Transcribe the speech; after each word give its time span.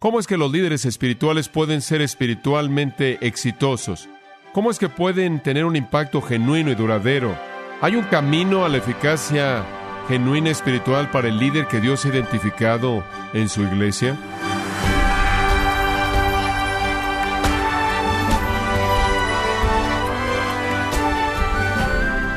¿Cómo 0.00 0.18
es 0.18 0.26
que 0.26 0.38
los 0.38 0.50
líderes 0.50 0.86
espirituales 0.86 1.50
pueden 1.50 1.82
ser 1.82 2.00
espiritualmente 2.00 3.18
exitosos? 3.20 4.08
¿Cómo 4.54 4.70
es 4.70 4.78
que 4.78 4.88
pueden 4.88 5.42
tener 5.42 5.66
un 5.66 5.76
impacto 5.76 6.22
genuino 6.22 6.70
y 6.70 6.74
duradero? 6.74 7.36
¿Hay 7.82 7.96
un 7.96 8.04
camino 8.04 8.64
a 8.64 8.70
la 8.70 8.78
eficacia 8.78 9.62
genuina 10.08 10.48
espiritual 10.48 11.10
para 11.10 11.28
el 11.28 11.36
líder 11.36 11.66
que 11.66 11.82
Dios 11.82 12.06
ha 12.06 12.08
identificado 12.08 13.04
en 13.34 13.50
su 13.50 13.60
iglesia? 13.60 14.16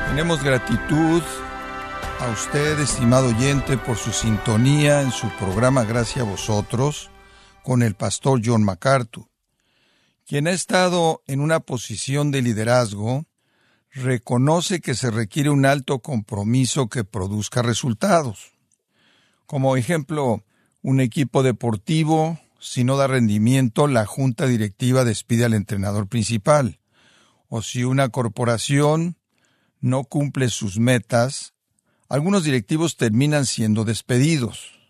Tenemos 0.10 0.44
gratitud 0.44 1.24
a 2.20 2.30
usted, 2.30 2.78
estimado 2.82 3.30
oyente, 3.30 3.78
por 3.78 3.96
su 3.96 4.12
sintonía 4.12 5.02
en 5.02 5.12
su 5.12 5.30
programa 5.38 5.86
Gracias 5.86 6.26
a 6.26 6.30
vosotros 6.30 7.10
con 7.64 7.82
el 7.82 7.96
pastor 7.96 8.42
John 8.44 8.64
MacArthur, 8.64 9.28
quien 10.26 10.48
ha 10.48 10.52
estado 10.52 11.22
en 11.28 11.40
una 11.40 11.60
posición 11.60 12.32
de 12.32 12.42
liderazgo, 12.42 13.26
reconoce 13.92 14.82
que 14.82 14.96
se 14.96 15.12
requiere 15.12 15.50
un 15.50 15.66
alto 15.66 16.00
compromiso 16.00 16.88
que 16.88 17.04
produzca 17.04 17.62
resultados. 17.62 18.54
Como 19.46 19.78
ejemplo, 19.78 20.44
un 20.82 21.00
equipo 21.00 21.44
deportivo, 21.44 22.40
si 22.60 22.84
no 22.84 22.98
da 22.98 23.08
rendimiento, 23.08 23.88
la 23.88 24.06
junta 24.06 24.48
directiva 24.48 25.04
despide 25.04 25.46
al 25.46 25.54
entrenador 25.54 26.08
principal. 26.08 26.80
O 27.50 27.62
si 27.62 27.84
una 27.84 28.10
corporación 28.10 29.18
no 29.80 30.06
cumple 30.06 30.50
sus 30.50 30.80
metas, 30.80 31.54
algunos 32.10 32.44
directivos 32.44 32.98
terminan 32.98 33.46
siendo 33.46 33.84
despedidos. 33.84 34.83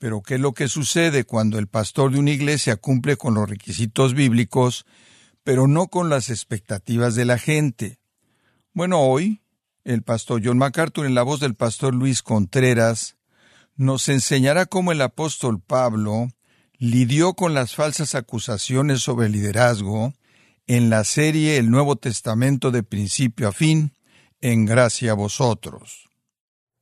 Pero 0.00 0.22
¿qué 0.22 0.36
es 0.36 0.40
lo 0.40 0.54
que 0.54 0.66
sucede 0.66 1.24
cuando 1.24 1.58
el 1.58 1.66
pastor 1.66 2.10
de 2.10 2.18
una 2.18 2.30
iglesia 2.30 2.76
cumple 2.76 3.18
con 3.18 3.34
los 3.34 3.46
requisitos 3.46 4.14
bíblicos, 4.14 4.86
pero 5.44 5.68
no 5.68 5.88
con 5.88 6.08
las 6.08 6.30
expectativas 6.30 7.14
de 7.16 7.26
la 7.26 7.36
gente? 7.36 8.00
Bueno, 8.72 9.02
hoy 9.02 9.42
el 9.84 10.02
pastor 10.02 10.40
John 10.42 10.56
MacArthur 10.56 11.04
en 11.04 11.14
la 11.14 11.22
voz 11.22 11.38
del 11.40 11.54
pastor 11.54 11.94
Luis 11.94 12.22
Contreras 12.22 13.18
nos 13.76 14.08
enseñará 14.08 14.64
cómo 14.64 14.90
el 14.90 15.02
apóstol 15.02 15.60
Pablo 15.60 16.30
lidió 16.78 17.34
con 17.34 17.52
las 17.52 17.74
falsas 17.74 18.14
acusaciones 18.14 19.02
sobre 19.02 19.28
liderazgo 19.28 20.14
en 20.66 20.88
la 20.88 21.04
serie 21.04 21.58
El 21.58 21.70
Nuevo 21.70 21.96
Testamento 21.96 22.70
de 22.70 22.82
principio 22.82 23.48
a 23.48 23.52
fin, 23.52 23.92
en 24.40 24.64
gracia 24.64 25.10
a 25.10 25.14
vosotros. 25.14 26.09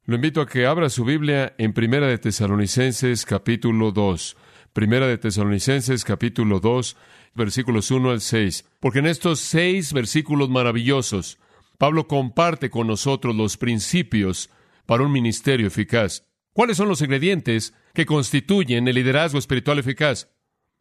Lo 0.08 0.14
invito 0.14 0.40
a 0.40 0.46
que 0.46 0.64
abra 0.64 0.88
su 0.88 1.04
Biblia 1.04 1.54
en 1.58 1.74
Primera 1.74 2.06
de 2.06 2.16
Tesalonicenses 2.16 3.26
capítulo 3.26 3.92
2. 3.92 4.38
Primera 4.72 5.06
de 5.06 5.18
Tesalonicenses 5.18 6.02
capítulo 6.02 6.60
2, 6.60 6.96
versículos 7.34 7.90
1 7.90 8.12
al 8.12 8.22
6. 8.22 8.64
Porque 8.80 9.00
en 9.00 9.06
estos 9.06 9.38
seis 9.38 9.92
versículos 9.92 10.48
maravillosos, 10.48 11.38
Pablo 11.76 12.08
comparte 12.08 12.70
con 12.70 12.86
nosotros 12.86 13.36
los 13.36 13.58
principios 13.58 14.48
para 14.86 15.02
un 15.02 15.12
ministerio 15.12 15.66
eficaz. 15.66 16.24
¿Cuáles 16.54 16.78
son 16.78 16.88
los 16.88 17.02
ingredientes 17.02 17.74
que 17.92 18.06
constituyen 18.06 18.88
el 18.88 18.94
liderazgo 18.94 19.38
espiritual 19.38 19.78
eficaz? 19.78 20.30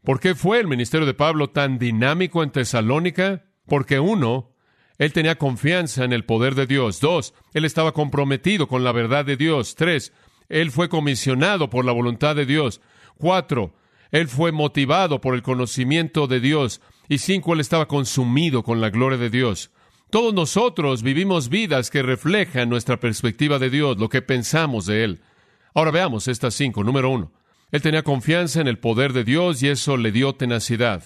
¿Por 0.06 0.22
qué 0.22 0.36
fue 0.36 0.62
el 0.62 0.68
ministerio 0.68 1.06
de 1.06 1.14
Pablo 1.14 1.50
tan 1.50 1.80
dinámico 1.80 2.44
en 2.44 2.52
Tesalónica? 2.52 3.44
Porque 3.66 4.00
uno, 4.00 4.54
él 4.98 5.14
tenía 5.14 5.38
confianza 5.38 6.04
en 6.04 6.14
el 6.14 6.26
poder 6.26 6.56
de 6.56 6.66
Dios. 6.66 7.00
Dos, 7.00 7.34
él 7.54 7.66
estaba 7.66 7.92
comprometido 7.92 8.68
con 8.68 8.84
la 8.84 8.92
verdad 8.92 9.26
de 9.26 9.38
Dios. 9.38 9.76
Tres, 9.76 10.12
él 10.50 10.72
fue 10.72 10.90
comisionado 10.90 11.70
por 11.70 11.86
la 11.86 11.92
voluntad 11.92 12.36
de 12.36 12.46
Dios. 12.46 12.82
Cuatro, 13.18 13.76
él 14.12 14.28
fue 14.28 14.52
motivado 14.52 15.22
por 15.22 15.36
el 15.36 15.42
conocimiento 15.42 16.28
de 16.28 16.40
Dios. 16.40 16.82
Y 17.10 17.20
cinco, 17.20 17.54
él 17.54 17.60
estaba 17.60 17.88
consumido 17.88 18.64
con 18.64 18.82
la 18.82 18.90
gloria 18.90 19.18
de 19.18 19.30
Dios. 19.30 19.72
Todos 20.10 20.34
nosotros 20.34 21.04
vivimos 21.04 21.50
vidas 21.50 21.90
que 21.90 22.02
reflejan 22.02 22.70
nuestra 22.70 22.98
perspectiva 22.98 23.60
de 23.60 23.70
Dios, 23.70 23.98
lo 23.98 24.08
que 24.08 24.22
pensamos 24.22 24.86
de 24.86 25.04
Él. 25.04 25.22
Ahora 25.74 25.92
veamos 25.92 26.30
estas 26.30 26.54
cinco. 26.54 26.84
Número 26.84 27.10
uno, 27.10 27.34
él 27.72 27.82
tenía 27.82 28.04
confianza 28.04 28.62
en 28.62 28.70
el 28.70 28.80
poder 28.80 29.12
de 29.12 29.26
Dios 29.26 29.62
y 29.62 29.68
eso 29.68 29.98
le 29.98 30.14
dio 30.14 30.34
tenacidad. 30.34 31.04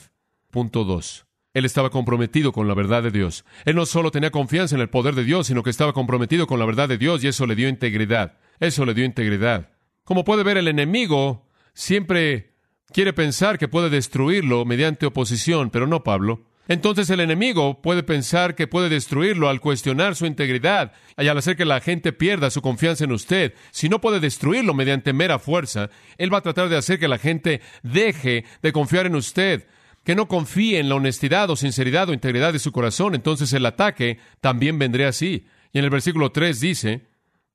Punto 0.51 0.83
dos. 0.83 1.25
Él 1.53 1.65
estaba 1.65 1.89
comprometido 1.89 2.51
con 2.51 2.67
la 2.67 2.73
verdad 2.73 3.03
de 3.03 3.11
Dios. 3.11 3.45
Él 3.65 3.75
no 3.75 3.85
solo 3.85 4.11
tenía 4.11 4.31
confianza 4.31 4.75
en 4.75 4.81
el 4.81 4.89
poder 4.89 5.15
de 5.15 5.25
Dios, 5.25 5.47
sino 5.47 5.63
que 5.63 5.69
estaba 5.69 5.93
comprometido 5.93 6.47
con 6.47 6.59
la 6.59 6.65
verdad 6.65 6.87
de 6.87 6.97
Dios 6.97 7.23
y 7.23 7.27
eso 7.27 7.45
le 7.45 7.55
dio 7.55 7.67
integridad. 7.67 8.37
Eso 8.59 8.85
le 8.85 8.93
dio 8.93 9.03
integridad. 9.03 9.69
Como 10.03 10.23
puede 10.23 10.43
ver, 10.43 10.57
el 10.57 10.67
enemigo 10.67 11.47
siempre 11.73 12.53
quiere 12.93 13.13
pensar 13.13 13.57
que 13.57 13.67
puede 13.67 13.89
destruirlo 13.89 14.65
mediante 14.65 15.05
oposición, 15.05 15.69
pero 15.69 15.87
no 15.87 16.03
Pablo. 16.03 16.45
Entonces 16.67 17.09
el 17.09 17.19
enemigo 17.19 17.81
puede 17.81 18.01
pensar 18.01 18.55
que 18.55 18.67
puede 18.67 18.87
destruirlo 18.87 19.49
al 19.49 19.59
cuestionar 19.59 20.15
su 20.15 20.25
integridad 20.25 20.93
y 21.17 21.27
al 21.27 21.37
hacer 21.37 21.57
que 21.57 21.65
la 21.65 21.81
gente 21.81 22.13
pierda 22.13 22.49
su 22.49 22.61
confianza 22.61 23.03
en 23.03 23.11
usted. 23.11 23.55
Si 23.71 23.89
no 23.89 23.99
puede 23.99 24.21
destruirlo 24.21 24.73
mediante 24.73 25.11
mera 25.11 25.37
fuerza, 25.37 25.89
él 26.17 26.33
va 26.33 26.37
a 26.37 26.43
tratar 26.43 26.69
de 26.69 26.77
hacer 26.77 26.97
que 26.97 27.09
la 27.09 27.17
gente 27.17 27.59
deje 27.83 28.45
de 28.61 28.71
confiar 28.71 29.05
en 29.05 29.15
usted 29.15 29.67
que 30.03 30.15
no 30.15 30.27
confíe 30.27 30.79
en 30.79 30.89
la 30.89 30.95
honestidad 30.95 31.49
o 31.49 31.55
sinceridad 31.55 32.09
o 32.09 32.13
integridad 32.13 32.53
de 32.53 32.59
su 32.59 32.71
corazón, 32.71 33.15
entonces 33.15 33.53
el 33.53 33.65
ataque 33.65 34.19
también 34.39 34.79
vendría 34.79 35.09
así. 35.09 35.45
Y 35.71 35.79
en 35.79 35.85
el 35.85 35.89
versículo 35.89 36.31
3 36.31 36.59
dice, 36.59 37.07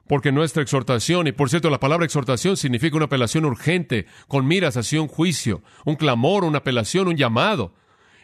porque 0.06 0.32
nuestra 0.32 0.62
exhortación, 0.62 1.26
y 1.26 1.32
por 1.32 1.50
cierto 1.50 1.70
la 1.70 1.80
palabra 1.80 2.06
exhortación 2.06 2.56
significa 2.56 2.96
una 2.96 3.06
apelación 3.06 3.44
urgente, 3.44 4.06
con 4.28 4.46
miras 4.46 4.76
hacia 4.76 5.02
un 5.02 5.08
juicio, 5.08 5.62
un 5.84 5.96
clamor, 5.96 6.44
una 6.44 6.58
apelación, 6.58 7.08
un 7.08 7.16
llamado. 7.16 7.74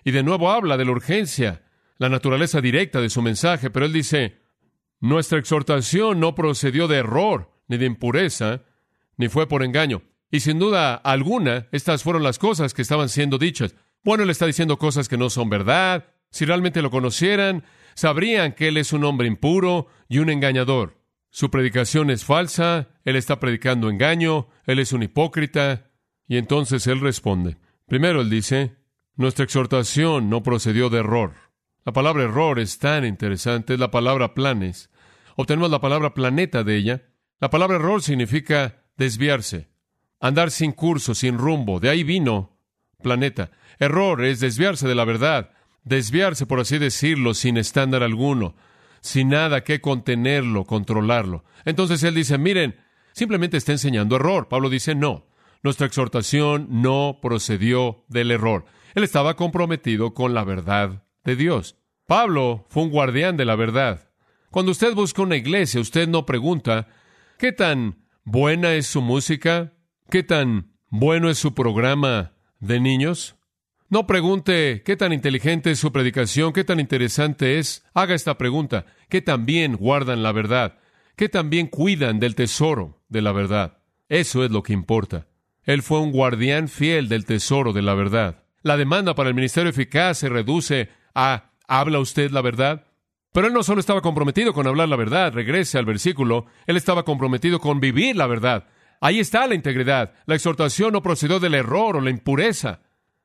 Y 0.04 0.12
de 0.12 0.22
nuevo 0.22 0.50
habla 0.50 0.76
de 0.76 0.84
la 0.84 0.92
urgencia, 0.92 1.62
la 1.98 2.08
naturaleza 2.08 2.60
directa 2.60 3.00
de 3.00 3.10
su 3.10 3.22
mensaje, 3.22 3.70
pero 3.70 3.86
él 3.86 3.92
dice, 3.92 4.40
nuestra 5.00 5.38
exhortación 5.38 6.20
no 6.20 6.34
procedió 6.34 6.86
de 6.86 6.98
error, 6.98 7.50
ni 7.66 7.76
de 7.76 7.86
impureza, 7.86 8.62
ni 9.16 9.28
fue 9.28 9.48
por 9.48 9.64
engaño. 9.64 10.02
Y 10.30 10.40
sin 10.40 10.58
duda 10.58 10.94
alguna, 10.94 11.68
estas 11.72 12.02
fueron 12.02 12.22
las 12.22 12.38
cosas 12.38 12.72
que 12.72 12.82
estaban 12.82 13.08
siendo 13.08 13.38
dichas. 13.38 13.74
Bueno, 14.04 14.24
él 14.24 14.30
está 14.30 14.46
diciendo 14.46 14.78
cosas 14.78 15.08
que 15.08 15.16
no 15.16 15.30
son 15.30 15.48
verdad. 15.48 16.08
Si 16.30 16.44
realmente 16.44 16.82
lo 16.82 16.90
conocieran, 16.90 17.64
sabrían 17.94 18.52
que 18.52 18.68
él 18.68 18.76
es 18.76 18.92
un 18.92 19.04
hombre 19.04 19.28
impuro 19.28 19.86
y 20.08 20.18
un 20.18 20.30
engañador. 20.30 20.98
Su 21.30 21.50
predicación 21.50 22.10
es 22.10 22.24
falsa, 22.24 22.88
él 23.04 23.16
está 23.16 23.38
predicando 23.38 23.88
engaño, 23.88 24.48
él 24.66 24.80
es 24.80 24.92
un 24.92 25.02
hipócrita. 25.02 25.90
Y 26.26 26.36
entonces 26.36 26.86
él 26.86 27.00
responde. 27.00 27.58
Primero 27.86 28.22
él 28.22 28.30
dice, 28.30 28.76
nuestra 29.16 29.44
exhortación 29.44 30.30
no 30.30 30.42
procedió 30.42 30.90
de 30.90 30.98
error. 30.98 31.34
La 31.84 31.92
palabra 31.92 32.24
error 32.24 32.58
es 32.58 32.78
tan 32.78 33.04
interesante, 33.04 33.74
es 33.74 33.80
la 33.80 33.90
palabra 33.90 34.34
planes. 34.34 34.90
Obtenemos 35.36 35.70
la 35.70 35.80
palabra 35.80 36.14
planeta 36.14 36.64
de 36.64 36.76
ella. 36.76 37.02
La 37.40 37.50
palabra 37.50 37.76
error 37.76 38.02
significa 38.02 38.84
desviarse, 38.96 39.68
andar 40.20 40.50
sin 40.50 40.72
curso, 40.72 41.14
sin 41.14 41.38
rumbo. 41.38 41.80
De 41.80 41.88
ahí 41.88 42.04
vino 42.04 42.51
planeta. 43.02 43.50
Error 43.78 44.24
es 44.24 44.40
desviarse 44.40 44.88
de 44.88 44.94
la 44.94 45.04
verdad, 45.04 45.50
desviarse, 45.84 46.46
por 46.46 46.60
así 46.60 46.78
decirlo, 46.78 47.34
sin 47.34 47.56
estándar 47.56 48.02
alguno, 48.02 48.54
sin 49.00 49.30
nada 49.30 49.64
que 49.64 49.80
contenerlo, 49.80 50.64
controlarlo. 50.64 51.44
Entonces 51.64 52.02
él 52.02 52.14
dice, 52.14 52.38
miren, 52.38 52.76
simplemente 53.12 53.56
está 53.56 53.72
enseñando 53.72 54.16
error. 54.16 54.48
Pablo 54.48 54.70
dice, 54.70 54.94
no, 54.94 55.26
nuestra 55.62 55.86
exhortación 55.86 56.68
no 56.70 57.18
procedió 57.20 58.04
del 58.08 58.30
error. 58.30 58.64
Él 58.94 59.04
estaba 59.04 59.34
comprometido 59.36 60.14
con 60.14 60.34
la 60.34 60.44
verdad 60.44 61.04
de 61.24 61.36
Dios. 61.36 61.76
Pablo 62.06 62.66
fue 62.68 62.84
un 62.84 62.90
guardián 62.90 63.36
de 63.36 63.44
la 63.44 63.56
verdad. 63.56 64.10
Cuando 64.50 64.72
usted 64.72 64.94
busca 64.94 65.22
una 65.22 65.36
iglesia, 65.36 65.80
usted 65.80 66.08
no 66.08 66.26
pregunta, 66.26 66.88
¿qué 67.38 67.52
tan 67.52 68.04
buena 68.24 68.74
es 68.74 68.86
su 68.86 69.00
música? 69.00 69.72
¿Qué 70.10 70.22
tan 70.22 70.72
bueno 70.90 71.30
es 71.30 71.38
su 71.38 71.54
programa 71.54 72.31
de 72.62 72.80
niños? 72.80 73.36
No 73.90 74.06
pregunte 74.06 74.82
qué 74.86 74.96
tan 74.96 75.12
inteligente 75.12 75.70
es 75.70 75.78
su 75.78 75.92
predicación, 75.92 76.54
qué 76.54 76.64
tan 76.64 76.80
interesante 76.80 77.58
es. 77.58 77.84
Haga 77.92 78.14
esta 78.14 78.38
pregunta. 78.38 78.86
¿Qué 79.10 79.20
tan 79.20 79.44
bien 79.44 79.76
guardan 79.76 80.22
la 80.22 80.32
verdad? 80.32 80.78
¿Qué 81.14 81.28
tan 81.28 81.50
bien 81.50 81.66
cuidan 81.66 82.18
del 82.18 82.34
tesoro 82.34 83.02
de 83.10 83.20
la 83.20 83.32
verdad? 83.32 83.78
Eso 84.08 84.44
es 84.44 84.50
lo 84.50 84.62
que 84.62 84.72
importa. 84.72 85.26
Él 85.64 85.82
fue 85.82 86.00
un 86.00 86.12
guardián 86.12 86.68
fiel 86.68 87.08
del 87.08 87.26
tesoro 87.26 87.74
de 87.74 87.82
la 87.82 87.94
verdad. 87.94 88.44
La 88.62 88.76
demanda 88.76 89.14
para 89.14 89.28
el 89.28 89.34
ministerio 89.34 89.70
eficaz 89.70 90.18
se 90.18 90.28
reduce 90.28 90.88
a 91.14 91.50
¿habla 91.68 91.98
usted 91.98 92.30
la 92.30 92.40
verdad? 92.40 92.86
Pero 93.32 93.46
él 93.46 93.52
no 93.52 93.62
solo 93.62 93.80
estaba 93.80 94.02
comprometido 94.02 94.52
con 94.52 94.66
hablar 94.66 94.88
la 94.88 94.96
verdad, 94.96 95.32
regrese 95.32 95.78
al 95.78 95.84
versículo, 95.84 96.46
él 96.66 96.76
estaba 96.76 97.04
comprometido 97.04 97.60
con 97.60 97.80
vivir 97.80 98.16
la 98.16 98.26
verdad. 98.26 98.66
Ahí 99.02 99.18
está 99.18 99.48
la 99.48 99.56
integridad. 99.56 100.14
La 100.26 100.36
exhortación 100.36 100.92
no 100.92 101.02
procedió 101.02 101.40
del 101.40 101.54
error 101.54 101.96
o 101.96 102.00
la 102.00 102.10
impureza. 102.10 102.82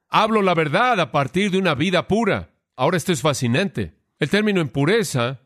Hablo 0.10 0.42
la 0.42 0.56
verdad 0.56 1.00
a 1.00 1.12
partir 1.12 1.52
de 1.52 1.60
una 1.60 1.76
vida 1.76 2.08
pura. 2.08 2.50
Ahora 2.76 2.98
esto 2.98 3.14
es 3.14 3.22
fascinante. 3.22 3.94
El 4.18 4.32
término 4.32 4.60
impureza, 4.60 5.40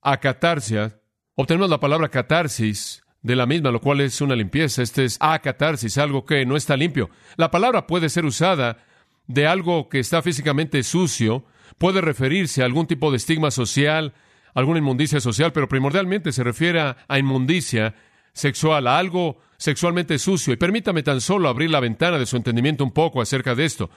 acatarsia, 0.00 0.98
obtenemos 1.34 1.68
la 1.68 1.80
palabra 1.80 2.08
catarsis 2.08 3.04
de 3.20 3.36
la 3.36 3.44
misma, 3.44 3.70
lo 3.72 3.82
cual 3.82 4.00
es 4.00 4.22
una 4.22 4.34
limpieza. 4.34 4.80
Este 4.80 5.04
es 5.04 5.18
a 5.20 5.38
catarsis, 5.40 5.98
algo 5.98 6.24
que 6.24 6.46
no 6.46 6.56
está 6.56 6.78
limpio. 6.78 7.10
La 7.36 7.50
palabra 7.50 7.86
puede 7.86 8.08
ser 8.08 8.24
usada 8.24 8.78
de 9.26 9.46
algo 9.46 9.90
que 9.90 9.98
está 9.98 10.22
físicamente 10.22 10.82
sucio, 10.82 11.44
puede 11.76 12.00
referirse 12.00 12.62
a 12.62 12.64
algún 12.64 12.86
tipo 12.86 13.10
de 13.10 13.18
estigma 13.18 13.50
social, 13.50 14.14
alguna 14.54 14.78
inmundicia 14.78 15.20
social, 15.20 15.52
pero 15.52 15.68
primordialmente 15.68 16.32
se 16.32 16.42
refiere 16.42 16.80
a 16.80 17.18
inmundicia 17.18 17.94
sexual, 18.32 18.86
a 18.86 18.98
algo 18.98 19.38
sexualmente 19.64 20.18
sucio. 20.18 20.52
Y 20.52 20.56
permítame 20.56 21.02
tan 21.02 21.20
solo 21.20 21.48
abrir 21.48 21.70
la 21.70 21.80
ventana 21.80 22.18
de 22.18 22.26
su 22.26 22.36
entendimiento 22.36 22.84
un 22.84 22.92
poco 22.92 23.22
acerca 23.22 23.54
de 23.54 23.64
esto. 23.64 23.90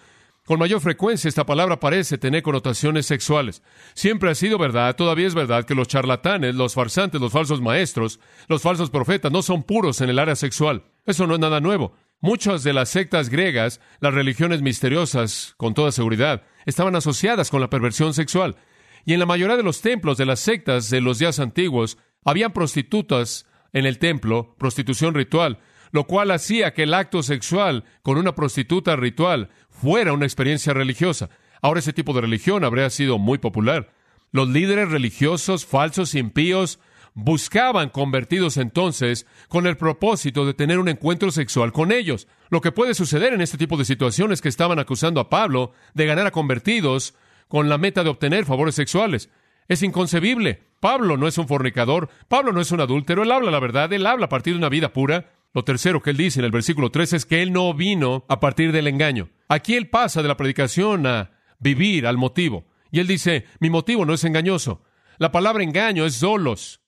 Con 0.46 0.60
mayor 0.60 0.80
frecuencia 0.80 1.28
esta 1.28 1.46
palabra 1.46 1.82
parece 1.82 2.18
tener 2.18 2.42
connotaciones 2.42 3.06
sexuales. 3.06 3.62
Siempre 3.94 4.32
ha 4.32 4.36
sido 4.36 4.58
verdad, 4.58 4.96
todavía 4.96 5.28
es 5.28 5.36
verdad 5.36 5.66
que 5.66 5.76
los 5.76 5.90
charlatanes, 5.90 6.56
los 6.56 6.74
farsantes, 6.74 7.20
los 7.20 7.34
falsos 7.34 7.60
maestros, 7.60 8.22
los 8.48 8.62
falsos 8.62 8.90
profetas 8.90 9.30
no 9.30 9.42
son 9.42 9.64
puros 9.64 10.00
en 10.00 10.10
el 10.10 10.20
área 10.20 10.38
sexual. 10.38 10.86
Eso 11.06 11.28
no 11.28 11.34
es 11.34 11.42
nada 11.42 11.60
nuevo. 11.60 11.94
Muchas 12.22 12.64
de 12.64 12.72
las 12.72 12.88
sectas 12.88 13.28
griegas, 13.28 13.82
las 14.00 14.14
religiones 14.14 14.62
misteriosas, 14.62 15.54
con 15.58 15.74
toda 15.74 15.92
seguridad, 15.92 16.44
estaban 16.66 16.96
asociadas 16.96 17.52
con 17.52 17.60
la 17.60 17.70
perversión 17.70 18.14
sexual. 18.14 18.56
Y 19.04 19.12
en 19.12 19.20
la 19.20 19.26
mayoría 19.26 19.58
de 19.58 19.64
los 19.64 19.82
templos 19.82 20.18
de 20.18 20.26
las 20.26 20.40
sectas 20.40 20.90
de 20.90 21.02
los 21.02 21.20
días 21.20 21.40
antiguos, 21.40 21.98
habían 22.24 22.54
prostitutas 22.54 23.46
en 23.78 23.86
el 23.86 24.00
templo, 24.00 24.56
prostitución 24.58 25.14
ritual, 25.14 25.60
lo 25.92 26.06
cual 26.06 26.32
hacía 26.32 26.74
que 26.74 26.84
el 26.84 26.94
acto 26.94 27.22
sexual 27.22 27.84
con 28.02 28.18
una 28.18 28.34
prostituta 28.34 28.96
ritual 28.96 29.50
fuera 29.70 30.14
una 30.14 30.26
experiencia 30.26 30.74
religiosa. 30.74 31.30
Ahora 31.62 31.80
ese 31.80 31.94
tipo 31.94 32.14
de 32.14 32.22
religión 32.22 32.64
habría 32.64 32.90
sido 32.90 33.20
muy 33.20 33.38
popular. 33.38 33.94
Los 34.32 34.50
líderes 34.50 34.90
religiosos 34.90 35.66
falsos 35.66 36.16
y 36.16 36.20
impíos 36.20 36.80
buscaban 37.14 37.90
convertidos 37.90 38.58
entonces 38.58 39.26
con 39.48 39.68
el 39.68 39.78
propósito 39.78 40.46
de 40.46 40.54
tener 40.54 40.80
un 40.80 40.90
encuentro 40.90 41.32
sexual 41.32 41.72
con 41.72 41.92
ellos. 41.92 42.28
Lo 42.50 42.62
que 42.62 42.72
puede 42.72 42.96
suceder 42.96 43.34
en 43.34 43.42
este 43.42 43.58
tipo 43.58 43.78
de 43.78 43.86
situaciones 43.86 44.42
que 44.42 44.50
estaban 44.50 44.80
acusando 44.80 45.20
a 45.20 45.30
Pablo 45.30 45.72
de 45.94 46.06
ganar 46.06 46.26
a 46.26 46.32
convertidos 46.32 47.16
con 47.48 47.70
la 47.70 47.78
meta 47.78 48.04
de 48.04 48.10
obtener 48.10 48.46
favores 48.46 48.76
sexuales. 48.76 49.30
Es 49.68 49.84
inconcebible. 49.84 50.64
Pablo 50.80 51.18
no 51.18 51.28
es 51.28 51.38
un 51.38 51.48
fornicador, 51.48 52.10
Pablo 52.28 52.54
no 52.54 52.62
es 52.62 52.72
un 52.72 52.82
adúltero, 52.82 53.24
él 53.24 53.32
habla 53.32 53.50
la 53.50 53.60
verdad, 53.60 53.92
él 53.92 54.06
habla 54.06 54.28
a 54.28 54.30
partir 54.30 54.54
de 54.54 54.60
una 54.60 54.70
vida 54.70 54.94
pura. 54.94 55.32
Lo 55.54 55.64
tercero 55.64 56.02
que 56.02 56.12
él 56.12 56.18
dice 56.18 56.40
en 56.40 56.46
el 56.46 56.52
versículo 56.52 56.92
3 56.92 57.14
es 57.14 57.26
que 57.26 57.42
él 57.42 57.52
no 57.52 57.74
vino 57.74 58.26
a 58.28 58.40
partir 58.40 58.72
del 58.72 58.88
engaño. 58.88 59.30
Aquí 59.48 59.76
él 59.76 59.90
pasa 59.90 60.22
de 60.22 60.28
la 60.28 60.38
predicación 60.38 61.08
a 61.08 61.32
vivir, 61.60 62.06
al 62.06 62.18
motivo. 62.18 62.68
Y 62.92 63.00
él 63.00 63.08
dice, 63.08 63.46
mi 63.60 63.70
motivo 63.70 64.06
no 64.06 64.14
es 64.14 64.24
engañoso. 64.24 64.84
La 65.18 65.32
palabra 65.32 65.64
engaño 65.64 66.06
es 66.06 66.16
solos, 66.16 66.82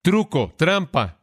truco, 0.00 0.54
trampa, 0.56 1.20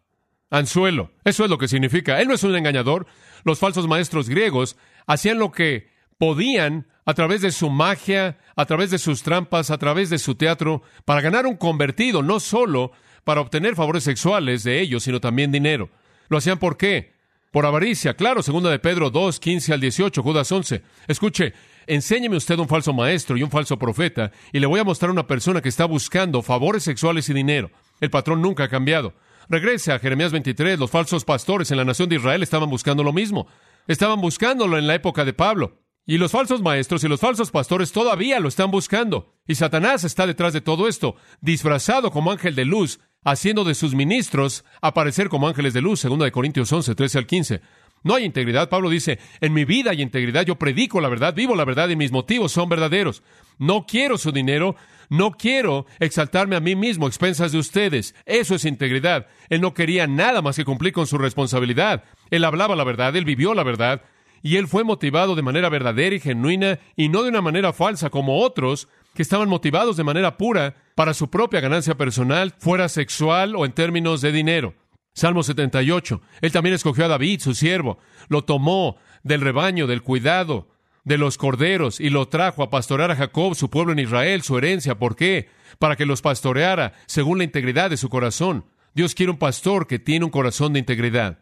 anzuelo. 0.52 1.12
Eso 1.24 1.44
es 1.44 1.50
lo 1.50 1.58
que 1.58 1.68
significa. 1.68 2.22
Él 2.22 2.28
no 2.28 2.36
es 2.36 2.44
un 2.44 2.56
engañador. 2.56 3.08
Los 3.44 3.58
falsos 3.58 3.88
maestros 3.88 4.30
griegos 4.30 4.78
hacían 5.08 5.40
lo 5.40 5.52
que 5.52 5.90
podían 6.22 6.86
a 7.04 7.16
través 7.16 7.42
de 7.42 7.52
su 7.52 7.72
magia, 7.72 8.38
a 8.56 8.68
través 8.68 8.92
de 8.92 9.00
sus 9.00 9.24
trampas, 9.24 9.72
a 9.72 9.80
través 9.80 10.12
de 10.12 10.20
su 10.20 10.36
teatro, 10.36 10.84
para 11.04 11.20
ganar 11.20 11.48
un 11.48 11.58
convertido, 11.58 12.22
no 12.22 12.40
solo 12.40 12.92
para 13.24 13.42
obtener 13.42 13.74
favores 13.74 14.04
sexuales 14.04 14.62
de 14.64 14.82
ellos, 14.82 15.02
sino 15.02 15.20
también 15.20 15.52
dinero. 15.52 15.90
¿Lo 16.30 16.38
hacían 16.38 16.60
por 16.60 16.78
qué? 16.78 17.14
Por 17.50 17.66
avaricia, 17.66 18.14
claro, 18.14 18.44
segunda 18.44 18.70
de 18.70 18.78
Pedro 18.78 19.10
2, 19.10 19.40
15 19.40 19.74
al 19.74 19.82
18, 19.82 20.22
Judas 20.22 20.52
11. 20.52 20.84
Escuche, 21.08 21.54
enséñeme 21.88 22.38
usted 22.38 22.60
un 22.60 22.68
falso 22.68 22.94
maestro 22.94 23.36
y 23.36 23.42
un 23.42 23.50
falso 23.50 23.80
profeta, 23.80 24.32
y 24.54 24.60
le 24.60 24.68
voy 24.68 24.80
a 24.80 24.84
mostrar 24.84 25.10
una 25.10 25.26
persona 25.26 25.60
que 25.60 25.70
está 25.70 25.86
buscando 25.86 26.44
favores 26.44 26.84
sexuales 26.84 27.30
y 27.30 27.34
dinero. 27.34 27.72
El 28.00 28.12
patrón 28.12 28.44
nunca 28.44 28.66
ha 28.66 28.70
cambiado. 28.70 29.16
Regrese 29.50 29.92
a 29.92 29.98
Jeremías 29.98 30.32
23, 30.32 30.78
los 30.78 30.92
falsos 30.92 31.26
pastores 31.26 31.72
en 31.72 31.78
la 31.78 31.86
nación 31.86 32.10
de 32.10 32.18
Israel 32.18 32.44
estaban 32.44 32.70
buscando 32.70 33.04
lo 33.04 33.12
mismo. 33.12 33.48
Estaban 33.88 34.22
buscándolo 34.22 34.78
en 34.78 34.86
la 34.86 34.94
época 34.94 35.26
de 35.26 35.34
Pablo. 35.34 35.82
Y 36.06 36.18
los 36.18 36.32
falsos 36.32 36.62
maestros 36.62 37.04
y 37.04 37.08
los 37.08 37.20
falsos 37.20 37.52
pastores 37.52 37.92
todavía 37.92 38.40
lo 38.40 38.48
están 38.48 38.72
buscando. 38.72 39.36
Y 39.48 39.56
Satanás 39.56 40.04
está 40.04 40.26
detrás 40.26 40.54
de 40.54 40.62
todo 40.62 40.88
esto, 40.88 41.16
disfrazado 41.42 42.12
como 42.12 42.32
ángel 42.32 42.56
de 42.56 42.66
luz, 42.66 43.00
haciendo 43.24 43.64
de 43.64 43.76
sus 43.76 43.94
ministros 43.94 44.66
aparecer 44.82 45.30
como 45.30 45.48
ángeles 45.48 45.74
de 45.74 45.82
luz, 45.82 46.00
segunda 46.00 46.30
Corintios 46.32 46.72
11, 46.72 46.96
13 46.96 47.18
al 47.20 47.28
15. 47.28 47.62
No 48.04 48.16
hay 48.16 48.26
integridad. 48.26 48.70
Pablo 48.70 48.90
dice, 48.90 49.20
en 49.42 49.54
mi 49.54 49.64
vida 49.64 49.92
hay 49.92 50.02
integridad, 50.02 50.46
yo 50.46 50.56
predico 50.56 51.02
la 51.02 51.10
verdad, 51.10 51.36
vivo 51.36 51.56
la 51.56 51.66
verdad 51.66 51.90
y 51.90 51.96
mis 51.96 52.12
motivos 52.12 52.52
son 52.52 52.68
verdaderos. 52.68 53.22
No 53.60 53.86
quiero 53.86 54.18
su 54.18 54.32
dinero, 54.32 54.76
no 55.10 55.32
quiero 55.32 55.86
exaltarme 56.00 56.56
a 56.56 56.62
mí 56.62 56.76
mismo 56.76 57.06
expensas 57.08 57.52
de 57.52 57.60
ustedes. 57.60 58.16
Eso 58.26 58.56
es 58.56 58.66
integridad. 58.66 59.28
Él 59.50 59.62
no 59.62 59.74
quería 59.74 60.08
nada 60.08 60.42
más 60.42 60.56
que 60.56 60.66
cumplir 60.66 60.94
con 60.94 61.06
su 61.06 61.18
responsabilidad. 61.18 62.06
Él 62.32 62.44
hablaba 62.44 62.76
la 62.76 62.84
verdad, 62.84 63.16
él 63.16 63.26
vivió 63.26 63.54
la 63.54 63.64
verdad, 63.64 64.02
y 64.42 64.58
él 64.58 64.68
fue 64.68 64.84
motivado 64.84 65.36
de 65.36 65.42
manera 65.42 65.70
verdadera 65.70 66.16
y 66.16 66.20
genuina 66.20 66.80
y 66.96 67.10
no 67.10 67.24
de 67.24 67.30
una 67.30 67.42
manera 67.42 67.74
falsa 67.74 68.10
como 68.10 68.40
otros 68.40 68.88
que 69.14 69.22
estaban 69.22 69.50
motivados 69.50 69.98
de 69.98 70.04
manera 70.04 70.38
pura 70.38 70.76
para 70.96 71.14
su 71.14 71.30
propia 71.30 71.60
ganancia 71.60 71.96
personal, 71.96 72.54
fuera 72.58 72.90
sexual 72.90 73.56
o 73.56 73.66
en 73.66 73.74
términos 73.74 74.22
de 74.22 74.32
dinero. 74.32 74.74
Salmo 75.14 75.44
78. 75.44 76.22
Él 76.42 76.52
también 76.52 76.76
escogió 76.76 77.06
a 77.06 77.10
David, 77.10 77.42
su 77.42 77.54
siervo, 77.54 78.00
lo 78.30 78.44
tomó 78.44 78.98
del 79.24 79.42
rebaño, 79.42 79.88
del 79.88 80.02
cuidado, 80.02 80.70
de 81.04 81.18
los 81.18 81.38
corderos, 81.38 82.00
y 82.00 82.10
lo 82.10 82.28
trajo 82.28 82.64
a 82.64 82.70
pastorear 82.70 83.12
a 83.12 83.16
Jacob, 83.16 83.56
su 83.56 83.70
pueblo 83.70 83.92
en 83.92 84.00
Israel, 84.00 84.42
su 84.42 84.58
herencia. 84.58 84.98
¿Por 84.98 85.16
qué? 85.16 85.50
Para 85.80 85.96
que 85.96 86.06
los 86.06 86.22
pastoreara 86.22 86.94
según 87.08 87.40
la 87.40 87.44
integridad 87.44 87.90
de 87.90 87.98
su 87.98 88.08
corazón. 88.08 88.66
Dios 88.94 89.16
quiere 89.16 89.32
un 89.32 89.38
pastor 89.38 89.88
que 89.88 90.00
tiene 90.00 90.26
un 90.26 90.32
corazón 90.32 90.74
de 90.74 90.80
integridad. 90.80 91.40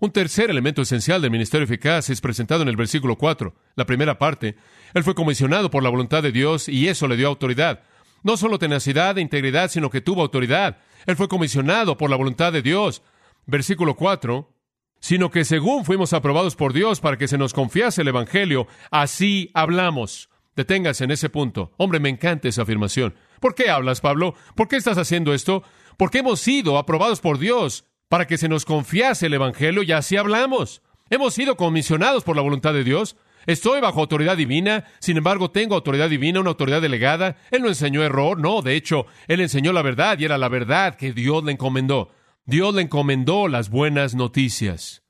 Un 0.00 0.10
tercer 0.10 0.50
elemento 0.50 0.82
esencial 0.82 1.22
del 1.22 1.30
ministerio 1.30 1.64
eficaz 1.64 2.10
es 2.10 2.20
presentado 2.20 2.62
en 2.62 2.68
el 2.68 2.76
versículo 2.76 3.16
4, 3.16 3.54
la 3.76 3.86
primera 3.86 4.18
parte. 4.18 4.56
Él 4.92 5.04
fue 5.04 5.14
comisionado 5.14 5.70
por 5.70 5.82
la 5.82 5.88
voluntad 5.88 6.22
de 6.22 6.32
Dios 6.32 6.68
y 6.68 6.88
eso 6.88 7.06
le 7.06 7.16
dio 7.16 7.28
autoridad. 7.28 7.82
No 8.22 8.36
solo 8.36 8.58
tenacidad 8.58 9.16
e 9.18 9.20
integridad, 9.20 9.70
sino 9.70 9.90
que 9.90 10.00
tuvo 10.00 10.22
autoridad. 10.22 10.78
Él 11.06 11.16
fue 11.16 11.28
comisionado 11.28 11.96
por 11.96 12.10
la 12.10 12.16
voluntad 12.16 12.52
de 12.52 12.62
Dios. 12.62 13.02
Versículo 13.46 13.94
4, 13.94 14.50
sino 14.98 15.30
que 15.30 15.44
según 15.44 15.84
fuimos 15.84 16.12
aprobados 16.12 16.56
por 16.56 16.72
Dios 16.72 17.00
para 17.00 17.16
que 17.16 17.28
se 17.28 17.38
nos 17.38 17.52
confiase 17.52 18.02
el 18.02 18.08
Evangelio, 18.08 18.66
así 18.90 19.50
hablamos. 19.54 20.28
Deténgase 20.56 21.04
en 21.04 21.10
ese 21.12 21.28
punto. 21.28 21.72
Hombre, 21.76 22.00
me 22.00 22.08
encanta 22.08 22.48
esa 22.48 22.62
afirmación. 22.62 23.14
¿Por 23.40 23.54
qué 23.54 23.70
hablas, 23.70 24.00
Pablo? 24.00 24.34
¿Por 24.56 24.68
qué 24.68 24.76
estás 24.76 24.98
haciendo 24.98 25.34
esto? 25.34 25.62
Porque 25.96 26.18
hemos 26.18 26.40
sido 26.40 26.78
aprobados 26.78 27.20
por 27.20 27.38
Dios 27.38 27.84
para 28.08 28.26
que 28.26 28.38
se 28.38 28.48
nos 28.48 28.64
confiase 28.64 29.26
el 29.26 29.34
Evangelio 29.34 29.82
y 29.82 29.92
así 29.92 30.16
hablamos. 30.16 30.82
Hemos 31.10 31.34
sido 31.34 31.56
comisionados 31.56 32.24
por 32.24 32.36
la 32.36 32.42
voluntad 32.42 32.72
de 32.72 32.84
Dios. 32.84 33.16
Estoy 33.46 33.80
bajo 33.80 34.00
autoridad 34.00 34.36
divina, 34.36 34.84
sin 35.00 35.16
embargo 35.18 35.50
tengo 35.50 35.74
autoridad 35.74 36.08
divina, 36.08 36.40
una 36.40 36.50
autoridad 36.50 36.80
delegada. 36.80 37.36
Él 37.50 37.62
no 37.62 37.68
enseñó 37.68 38.02
error, 38.02 38.38
no, 38.38 38.62
de 38.62 38.74
hecho, 38.74 39.06
él 39.28 39.40
enseñó 39.40 39.72
la 39.72 39.82
verdad 39.82 40.18
y 40.18 40.24
era 40.24 40.38
la 40.38 40.48
verdad 40.48 40.94
que 40.96 41.12
Dios 41.12 41.44
le 41.44 41.52
encomendó. 41.52 42.10
Dios 42.46 42.74
le 42.74 42.82
encomendó 42.82 43.48
las 43.48 43.68
buenas 43.68 44.14
noticias. 44.14 45.02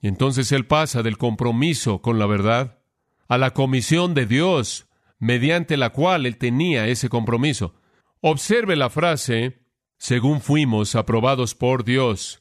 Y 0.00 0.08
entonces 0.08 0.52
él 0.52 0.66
pasa 0.66 1.02
del 1.02 1.18
compromiso 1.18 2.02
con 2.02 2.18
la 2.18 2.26
verdad 2.26 2.78
a 3.28 3.36
la 3.36 3.50
comisión 3.50 4.14
de 4.14 4.26
Dios, 4.26 4.86
mediante 5.18 5.76
la 5.76 5.90
cual 5.90 6.24
él 6.24 6.38
tenía 6.38 6.86
ese 6.86 7.08
compromiso. 7.08 7.74
Observe 8.20 8.74
la 8.74 8.90
frase 8.90 9.57
según 9.98 10.40
fuimos 10.40 10.94
aprobados 10.94 11.54
por 11.54 11.84
Dios. 11.84 12.40